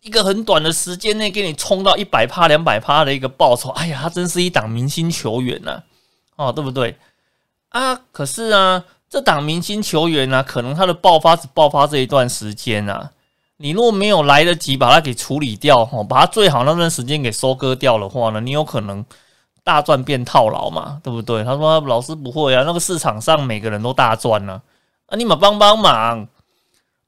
[0.01, 5.83] 一个很短的时间内给你冲到一百趴、两百趴的一个报酬，哎呀，他真是一档明星球员呐，
[6.35, 6.97] 哦，对不对？
[7.69, 13.11] 啊，可是啊，这档明星球员呢，可能他的爆发只爆发这一段时间啊，
[13.57, 19.05] 你若没有来得及把它给处理掉，哦，把它最好那段时间给收割掉的话呢，你有可能。
[19.63, 21.43] 大赚变套牢嘛，对不对？
[21.43, 24.59] 他说老师不会啊，那个市场上每个人都大赚呢，
[25.05, 26.27] 啊，你们帮帮忙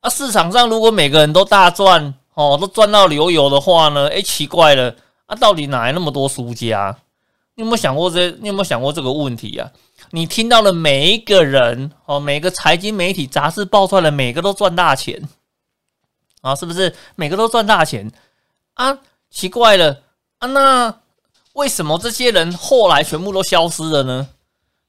[0.01, 0.07] 啊！
[0.07, 4.07] 市场上如果每个人都大赚哦，都赚到流油的话呢？
[4.07, 6.97] 诶，奇怪了啊，到底哪来那么多输家？
[7.55, 8.31] 你有没有想过这？
[8.41, 9.71] 你有没有想过这个问题啊？
[10.09, 15.29] 你听到了每一个人哦，每个财经媒体杂志爆出来的每个都赚大钱
[16.41, 16.95] 啊，是不是？
[17.15, 18.11] 每个都赚大钱
[18.73, 18.97] 啊？
[19.29, 20.01] 奇怪了
[20.39, 20.93] 啊，那
[21.53, 24.27] 为什么这些人后来全部都消失了呢？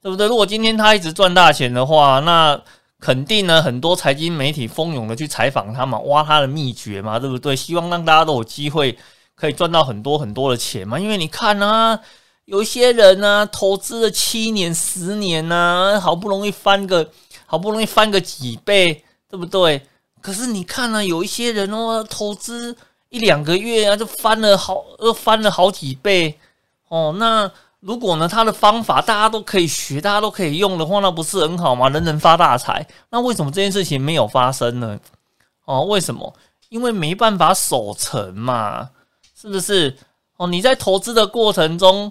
[0.02, 0.26] 对不对？
[0.26, 2.60] 如果今天他一直赚大钱的话，那
[3.04, 7.54] 肯定呢，很多财经媒体蜂拥的去采访他嘛，挖他的秘诀嘛，对不对？
[7.54, 8.96] 希望让大家都有机会
[9.34, 10.98] 可以赚到很多很多的钱嘛。
[10.98, 12.00] 因为你看啊，
[12.46, 17.10] 有一些人呢，投资了七年、十年呢，好不容易翻个，
[17.44, 19.82] 好不容易翻个几倍，对不对？
[20.22, 22.74] 可是你看呢，有一些人哦，投资
[23.10, 26.38] 一两个月啊，就翻了好，又翻了好几倍
[26.88, 27.14] 哦。
[27.18, 27.52] 那
[27.84, 31.90] 如果呢，他的方法大家都可以学，大家都可以用的话，那不是很好吗？
[31.90, 32.86] 人人发大财。
[33.10, 34.98] 那为什么这件事情没有发生呢？
[35.66, 36.34] 哦，为什么？
[36.70, 38.88] 因为没办法守成嘛，
[39.38, 39.94] 是不是？
[40.38, 42.10] 哦，你在投资的过程中，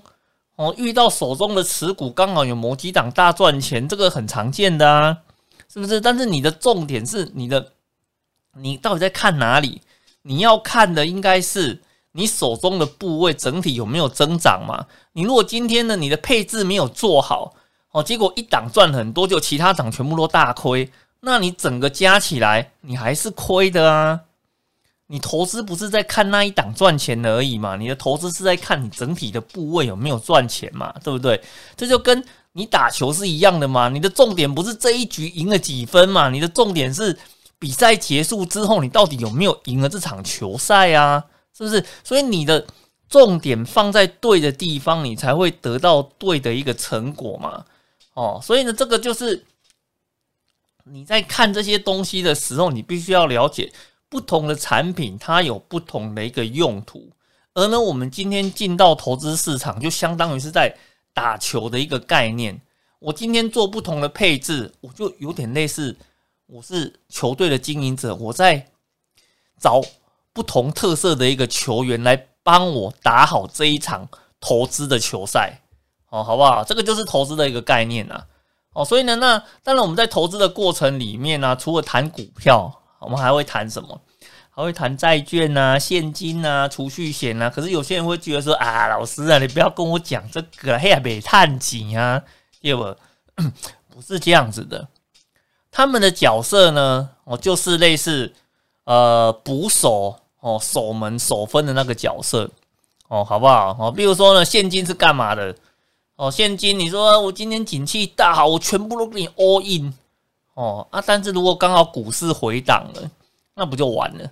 [0.58, 5.18] 哦，遇到手中的持股刚好有某几档大赚钱，这个很常见的啊，
[5.68, 6.00] 是不是？
[6.00, 7.74] 但是你的重点是你的。
[8.56, 9.82] 你到底在看哪里？
[10.22, 11.82] 你要看的应该是
[12.13, 14.86] 你手中的部位整体有没有增长嘛？
[15.12, 17.54] 你如果今天呢，你的配置没有做好
[17.91, 24.19] 哦，结果一档赚很多，就其他档全部都大亏，那你整个加起来你还是亏的啊！
[25.08, 27.76] 你投资不是在看那一档赚钱而已嘛？
[27.76, 30.93] 你的投资是在看你整体的部位有没有赚钱嘛？
[31.04, 31.39] 对不对？
[31.76, 32.23] 这就跟
[32.54, 33.89] 你打球是一样的嘛？
[33.89, 36.30] 你的重点不是这一局赢了几分嘛？
[36.30, 37.17] 你的重点是。
[37.60, 41.23] 比赛结束之后，你到底有没有赢了这场球赛啊？
[41.56, 41.84] 是不是？
[42.04, 42.66] 所以你的
[43.08, 47.66] 重点放在对的地方，你才会得到对的一个成果嘛。
[48.13, 49.46] 哦，所以呢，这个就是
[50.86, 53.72] 你在看这些东西的时候，你必须要了解
[54.10, 57.10] 不同的产品，它有不同的一个用途。
[57.54, 60.76] 而呢，我们今天进到投资市场，就相当于是在
[61.13, 62.60] 打球的一个概念。
[63.00, 65.96] 我今天做不同的配置，我就有点类似。
[66.46, 68.68] 我是球队的经营者，我在
[69.60, 69.82] 找
[70.34, 74.10] 不同特色的一个球员来帮我打好这一场
[74.41, 75.62] 投资的球赛，
[76.10, 76.63] 哦，好不好？
[76.63, 78.24] 这个就是投资的一个概念呐，
[78.74, 84.02] 哦，所以呢，那当然我们在投资的过程里面呢，除了谈股票，我们还会谈什么？
[84.56, 87.50] 还会谈债券呐、现金呐、储蓄险呐。
[87.50, 92.22] 可是有些人会觉得说啊，老师啊，你不要跟我讲这个，嘿呀，别探紧啊，
[92.62, 92.96] 对不？
[93.89, 94.88] 不是这样子的。
[95.72, 97.10] 他们的角色呢？
[97.24, 98.34] 哦，就是类似
[98.84, 102.49] 呃捕手哦，守门守分的那个角色
[103.08, 103.73] 哦，好不好？
[103.79, 105.56] 哦，比如说呢，现金是干嘛的？
[106.17, 109.93] 哦，现金，你说我今天景气大好，我全部都给你 all in
[110.56, 111.01] 哦啊！
[111.06, 113.10] 但是如果刚好股市回档了，
[113.56, 114.29] 那不就完了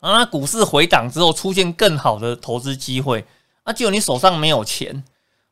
[0.00, 0.24] 啊？
[0.26, 3.24] 股市回档之后出现更好的投资机会，
[3.64, 5.04] 那结果你手上没有钱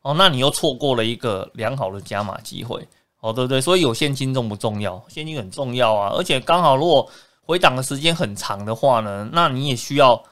[0.03, 2.89] 哦，那你又错过了一个良好的加码机会。
[3.21, 3.61] 哦，对不对？
[3.61, 5.01] 所以有现金重不重要？
[5.09, 6.13] 现金很重要啊！
[6.13, 7.09] 而且刚好，如果
[7.45, 10.23] 回档的时间很长的话呢，那你也需要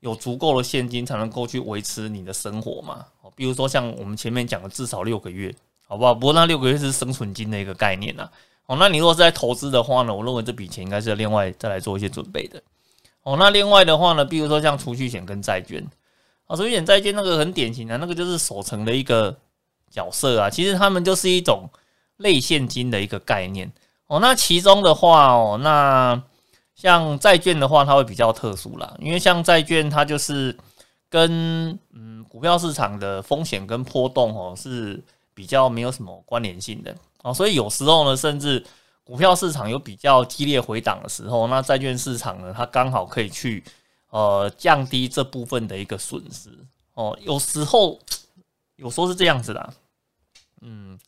[0.00, 3.04] 有足够的现金才能够去维持你的生活嘛。
[3.34, 5.54] 比如说像我们前面讲的，至少六个月，
[5.86, 6.14] 好不好？
[6.14, 8.28] 不过那六个月是生存金的一个概念呐。
[8.66, 12.62] 哦，那你如果是在投资的话呢，我认为这笔钱应该是要另外再来做一些准备的。
[13.22, 15.84] 哦，那另外的话呢，比如说像储蓄险跟债券，
[16.46, 19.36] 啊，储蓄险、债券那个很典型的，那个就是守成的一个
[19.90, 20.48] 角色啊。
[20.48, 21.68] 其实他们就是一种。
[22.20, 23.72] 类现金的一个概念
[24.06, 26.22] 哦，那其中的话哦，那
[26.80, 30.56] 像债券的话，它会比较特殊啦，因为像债券它就是
[31.10, 34.98] 跟嗯股票市场的风险跟波动哦是
[35.34, 38.64] 比较没有什么关联性的哦，所以有时候呢，甚至
[39.04, 43.62] 股票市场有比较激烈回档的时候，那债券市场呢，它刚好可以去
[44.08, 46.48] 呃降低这部分的一个损失
[46.94, 47.98] 哦，有时候
[48.76, 49.74] 有时候是这样子的，
[50.62, 50.98] 嗯。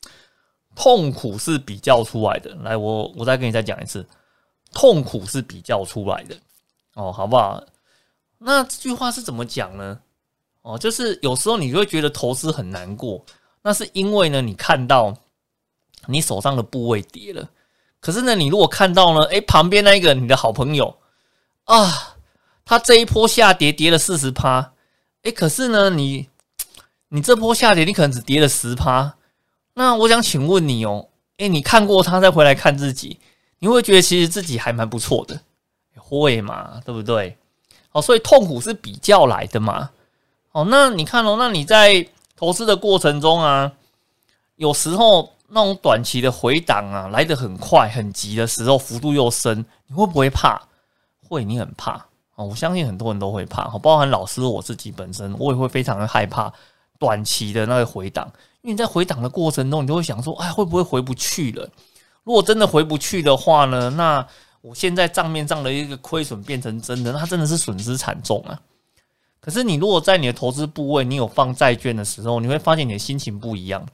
[0.74, 4.02] 痛苦是比较出来的，来，我我再跟你再讲一次，
[4.72, 6.36] 痛苦是比较出来的，
[6.94, 7.62] 哦，好不好？
[8.38, 10.00] 那这句话是怎么讲呢？
[10.62, 13.24] 哦，就是有时候你就会觉得投资很难过，
[13.62, 15.14] 那是因为呢，你看到
[16.06, 17.48] 你手上的部位跌了，
[18.00, 20.98] 可是呢，你如果看到呢，诶，旁边那一个你的好朋友
[21.64, 22.16] 啊，
[22.64, 24.72] 他这一波下跌跌了四十趴，
[25.22, 26.28] 诶，可是呢，你
[27.08, 29.16] 你这波下跌你可能只跌了十趴。
[29.74, 31.08] 那我想请问你哦，
[31.38, 33.18] 诶，你看过他再回来看自己，
[33.62, 35.40] 你会觉得其实自己还蛮不错的，
[35.94, 36.82] 会嘛？
[36.84, 37.38] 对不对？
[37.92, 39.88] 哦，所以痛苦是比较来的嘛。
[40.50, 42.04] 哦，那你看哦，那你在
[42.34, 43.70] 投资的过程中啊，
[44.56, 50.60] 有时候那种短期的回档啊来得很快很急的时候，幅度又深，你会不会怕？
[51.28, 52.04] 会，你很怕
[52.34, 52.44] 哦。
[52.44, 56.52] 我相信很多人都会怕，包含老师我自己本身，我也会非常的害怕
[56.98, 58.26] 短期的那个回档。
[58.62, 61.68] 因为你在回档的过程中，你就会想说：“哎，会不会回不去了？
[62.24, 63.90] 如果真的回不去的话呢？
[63.90, 64.26] 那
[64.60, 68.60] 我现在账面上的一个亏损变成真的，那真的是损失惨重啊！
[69.40, 73.84] 可是你如果在你的投资部位你有放债券的时候，你会发现你的心情不一样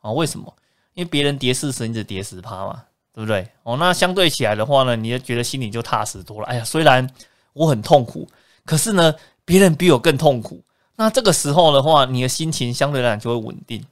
[0.00, 0.12] 啊？
[0.12, 0.54] 为什么？
[0.92, 2.82] 因为别人跌四十，你只跌十趴嘛，
[3.14, 3.48] 对不对？
[3.62, 6.46] 哦，那相对起来的话呢，你就觉得心里就踏实多了。
[6.48, 7.08] 哎呀，虽然
[7.54, 8.28] 我很痛苦，
[8.66, 9.14] 可是呢，
[9.46, 10.62] 别人比我更痛苦。
[10.96, 13.82] 那这个时候的话，你的心情相对来讲就会稳定。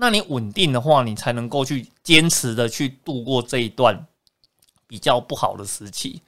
[0.00, 4.06] 那你稳定的话，你才能够去坚持的去度过这一段
[4.86, 6.22] 比较不好的时期。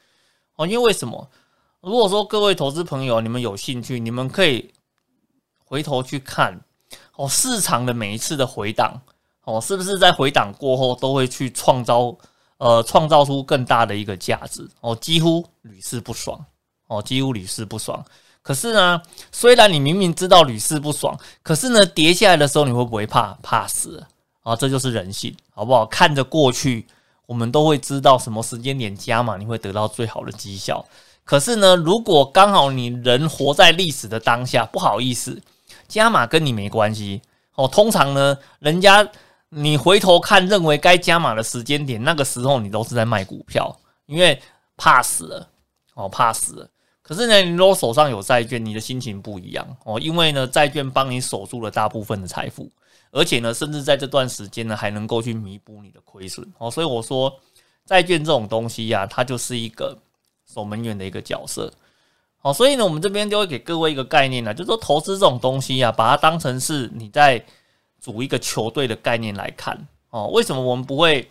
[0.57, 1.31] 哦，因为什么？
[1.81, 4.73] 如果说各位投资朋友你们有兴趣，你们可以
[5.64, 6.61] 回头去看
[7.14, 9.01] 哦，市场的每一次的回档。
[9.45, 12.12] 哦，是不是在回档过后都会去创造
[12.59, 14.68] 呃创造出更大的一个价值？
[14.81, 16.45] 哦，几乎屡试不爽。
[16.89, 18.05] 哦，几乎屡试不爽。
[18.43, 23.38] 可是呢，虽然你明明知道屡试不爽，可是呢，跌下来的时候你会不会怕？
[23.43, 24.05] 怕死
[24.43, 24.57] 啊！
[24.57, 25.84] 这就是人性，好不好？
[25.86, 26.86] 看着过去，
[27.26, 30.84] 我们都会知道什么时间点加码你会得到最好的绩效。
[31.24, 35.41] 可是呢，如果刚好你人活在历史的当下，不好意思，
[35.86, 37.22] 加码跟你没关系。
[37.55, 39.09] 哦，通常呢，人家。
[39.53, 43.76] 你回头看，认为该加码的时间点，那个时候你都是在卖股票，
[44.07, 44.41] 因为
[44.76, 45.49] 怕死了
[45.95, 46.68] 哦，怕死了。
[47.11, 52.71] 可是呢，你如果手上有债券，你的心情不一样哦，因为呢，债券帮你守住了大部分的财富，
[53.11, 56.71] 而且呢，甚至在这段时间呢，还能够去弥补你的亏损哦。
[56.71, 57.37] 所以我说，
[57.85, 59.99] 债券这种东西呀，它就是一个
[60.47, 61.69] 守门员的一个角色。
[62.39, 67.45] 好，所以呢，我们这边就会给各位一个概念呢，就是说投资这种东西呀，把它当成是你在。
[68.03, 71.31] 组一个球队的概念来看哦，为什么我们不会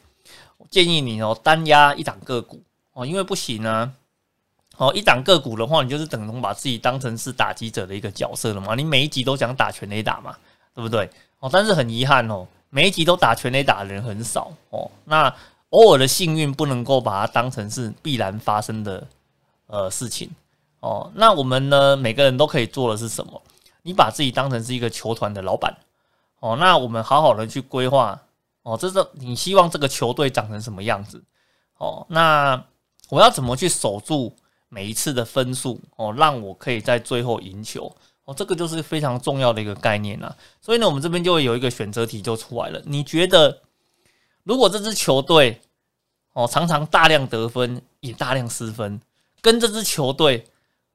[0.69, 2.61] 建议你哦单压一档个股
[2.93, 3.03] 哦？
[3.03, 3.91] 因为不行啊！
[4.79, 8.75] 哦，一档个股的话，你就是等同把自己当成是打击者的一个角色了嘛？
[8.75, 10.33] 你每一集都想打全垒打嘛，
[10.73, 11.09] 对不对？
[11.39, 14.89] 哦，但是很遗憾哦，每一集都打全垒打的人很少哦。
[15.03, 15.33] 那
[15.71, 19.05] 偶尔的幸运不能够把它当成是必然发生的
[19.67, 20.31] 呃事情
[20.79, 21.11] 哦。
[21.13, 23.41] 那我们呢，每个人都可以做的是什么？
[23.81, 25.75] 你把自己当成是一个球团的老板。
[26.39, 28.17] 哦，那我们好好的去规划
[28.63, 31.21] 哦，这是你希望这个球队长成什么样子？
[31.79, 32.63] 哦，那
[33.09, 34.33] 我要怎么去守住
[34.69, 35.79] 每一次的分数？
[35.97, 37.93] 哦，让我可以在最后赢球？
[38.23, 40.33] 哦，这个就是非常重要的一个概念啦。
[40.61, 42.81] 所以呢，我们这边就会有一个选择题就出来了。
[42.85, 43.61] 你觉得，
[44.43, 45.59] 如果这支球队
[46.33, 49.01] 哦常常大量得分也大量失分，
[49.41, 50.45] 跟这支球队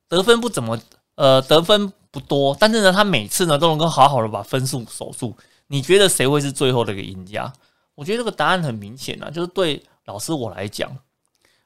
[0.09, 0.81] 得分不怎么
[1.16, 1.93] 呃得分？
[2.14, 5.37] 不多，但是呢，他每次呢都能够好好的把分数守住。
[5.66, 7.53] 你觉得谁会是最后的一个赢家？
[7.97, 10.97] 我觉得这个答案很明显啊，就是对老师我来讲，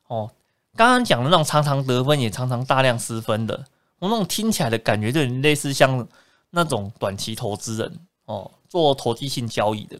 [0.06, 0.30] 哦，
[0.78, 3.66] 刚刚讲的那种常常得分也常常大量失分的，
[3.98, 6.06] 我那种听起来的感觉就类似像
[6.50, 9.98] 那种短期投资人哦，做投机性交易的，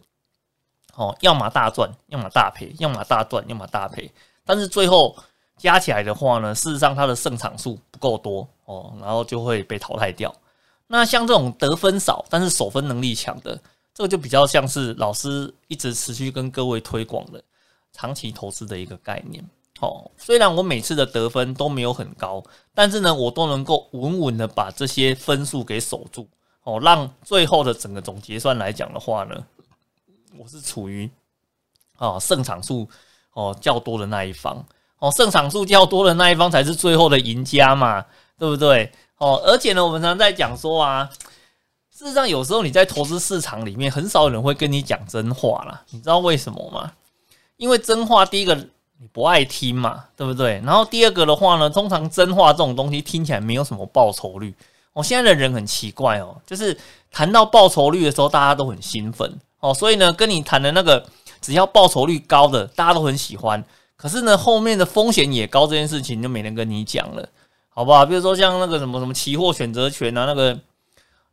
[0.95, 4.09] 哦，要么大赚，要么大赔，要么大赚，要么大赔，
[4.45, 5.15] 但是最后。
[5.61, 10.33] 加起来的话呢，事实上它的胜场数不够多哦，然后就会被淘汰掉。
[10.87, 13.61] 那像这种得分少但是守分能力强的，
[13.93, 17.43] 这个就比较像是老师一直持续跟各位推广的
[17.91, 19.43] 长期投资的一个概念。
[19.79, 26.27] 哦，虽然我每次的得分都没有很高，但是呢，我都能够稳稳的把这些分数给守住
[26.63, 29.43] 哦，让最后的整个总结算来讲的话呢，
[30.37, 31.09] 我是处于
[31.97, 32.87] 啊胜场数
[33.33, 34.63] 哦较多的那一方。
[34.99, 38.05] 哦，胜场数较多的那一方才是最后的赢家嘛，
[38.37, 38.91] 对不对？
[39.17, 41.09] 哦，而且呢，我们常在讲说啊，
[41.89, 45.81] 事实上有时候你在投资市场里面，很少有人会跟你讲真话啦。
[45.91, 46.91] 你知道为什么吗？
[47.55, 48.67] 因为真话第一个
[49.01, 50.61] 你不爱听嘛，对不对？
[50.65, 54.53] 然后第二个的话呢，通常真话这种东西听起来没有什么报酬率。
[54.91, 56.77] 哦，现在的人很奇怪哦，就是
[57.11, 61.05] 谈到报酬率的时候，大家都很兴奋哦，所以呢，跟你谈的那个
[61.39, 63.63] 只要报酬率高的，大家都很喜欢。
[63.95, 67.29] 可是呢，后面的风险也高，这件事情就没人跟你讲了，
[67.69, 68.05] 好不好？
[68.05, 70.59] 比如说像那个什么什么期货选择权啊，那个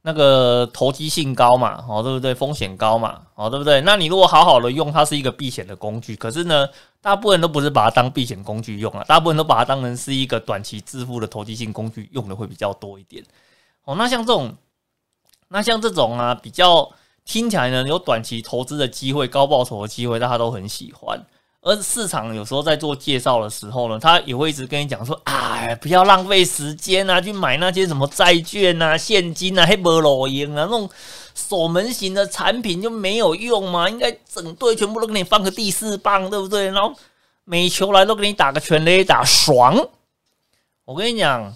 [0.07, 2.33] 那个投机性高嘛，哦，对不对？
[2.33, 3.81] 风险高嘛，哦，对不对？
[3.81, 6.15] 那你如果好好的用，它是一个避险的工具。
[6.15, 6.65] 可是呢，
[7.01, 13.21] 大部分人都不是把它当避险工具用啊，大部分都把它当成是一个短期致富的投机性工具用的会比较多一点。
[13.83, 14.55] 哦，那像这种，
[15.49, 16.89] 那像这种啊，比较
[17.25, 21.21] 听起来呢有短期投资的机会、高报酬的机会，大家都很喜欢。
[21.67, 30.89] 而市场有时候在做介绍的时候呢，他也会一直跟你讲说：“哎，不要浪费时间啊，去买那些什么债券啊、现金啊、黑波罗银啊那种
[31.35, 33.91] 守门型的产品就没有用嘛？
[33.91, 36.67] 应该整队全部都给你放个第四棒，对不对？
[36.67, 36.95] 然后
[37.43, 39.77] 每球来都给你打个全垒打，爽！
[40.85, 41.53] 我跟你讲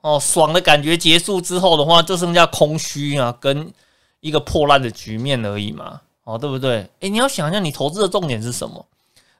[0.00, 3.72] 哦，爽的感觉结束之后的话，就剩下空虚啊，跟
[4.18, 6.90] 一个破烂的局面而已嘛，哦，对不对？
[6.98, 8.84] 诶，你要想一下，你投资的重点是什么？”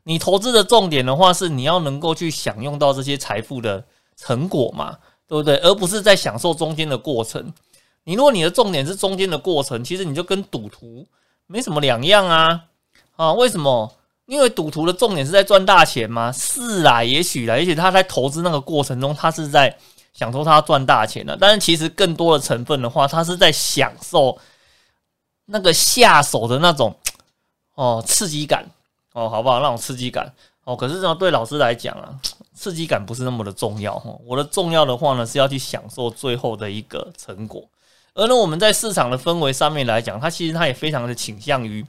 [0.04, 3.84] 你投资的重点的话，是你要能够去享用到这些财富的
[4.16, 5.56] 成果嘛，对不对？
[5.58, 7.52] 而不是在享受中间的过程。
[8.04, 11.06] 你如果你的重点是中间的过程，其实你就跟赌徒
[11.46, 12.64] 没什么两样啊！
[13.16, 13.92] 啊，为什么？
[14.26, 16.32] 因为赌徒的重点是在赚大钱吗？
[16.32, 19.76] 是啊，也许啦，也许他在投资那个过程中，他是在
[20.12, 21.36] 享受他赚大钱的。
[21.38, 24.38] 但是其实更多的成分的话，他是在享受
[25.46, 26.96] 那个下手的那种
[27.74, 28.64] 哦刺激感
[29.12, 29.60] 哦，好不好？
[29.60, 30.32] 那种刺激感
[30.64, 30.74] 哦。
[30.76, 32.18] 可是呢，对老师来讲啊，
[32.54, 34.10] 刺激感不是那么的重要哈。
[34.24, 37.62] 我的重要的话呢，是要去享受最后的一个成果。
[38.14, 41.84] 而呢，我们在市场的氛围上面来讲，它其实它也非常的倾向于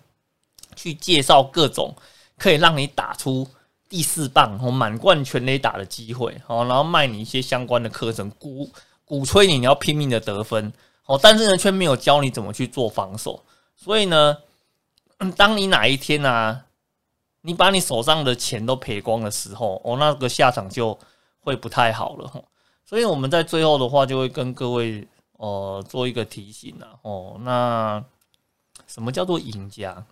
[0.75, 1.93] 去介绍各种
[2.37, 3.47] 可以让你打出
[3.89, 8.69] 第四棒和满贯全垒打的机会，好，然后卖你一些相关的课程，鼓
[9.05, 10.71] 鼓吹你你要拼命的得分，
[11.05, 13.43] 哦，但是呢，却没有教你怎么去做防守。
[13.75, 14.37] 所以呢，
[15.35, 16.61] 当你哪一天呢，
[17.43, 20.97] 你把你手上的钱都赔光的时候，哦，那个下场就
[21.39, 22.43] 会不太好了。
[22.83, 25.07] 所以我们在最后的话，就会跟各位。
[25.37, 28.01] 哦，做一个提醒啊，哦，那
[28.87, 30.05] 什么叫做赢家？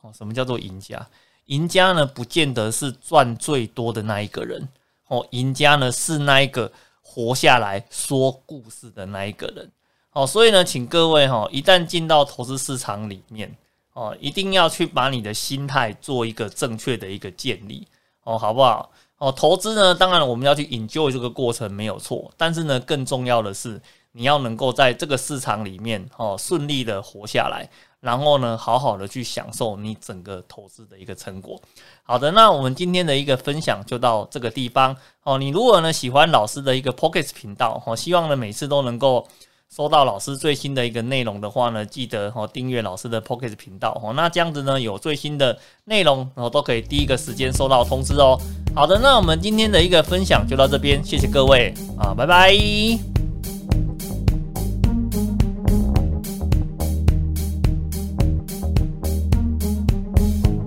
[0.00, 1.04] 哦，什么叫做赢家？
[1.46, 4.68] 赢家呢，不见得是赚最多的那一个人。
[5.08, 6.70] 哦，赢家呢是那一个
[7.00, 9.68] 活下来说故事的那一个人。
[10.12, 13.56] 哦，所以呢，请各位哈，一旦进到投资市场里面，
[13.96, 17.88] 哦，一定要去把你的心态做一个正确的一个建立。
[18.24, 18.90] 哦，好不好？
[19.18, 23.80] 哦，投资呢，当然我们要去 enjoy 这个过程没有错，但是呢，更重要的是。
[24.18, 27.68] 你要能够在这个市场里面哦顺利的活下来，
[28.00, 31.60] 然后呢好好的去享受你整个投资的一个成果。
[32.02, 35.36] 好的，那我们今天的一个分享就到这个地方哦。
[35.36, 39.28] 你如果呢喜欢老师的一个 Pocket 频道哦，希望呢每次都能够
[39.76, 44.14] 收到老师最新的一个内容的话呢，记得哦订阅老师的 Pocket 频道哦。
[44.14, 48.38] 那这样子呢有最新的内容然后都可以第一个时间收到通知哦。
[48.74, 53.25] 好的，那我们今天的一个分享就到这边，谢谢各位啊，拜拜。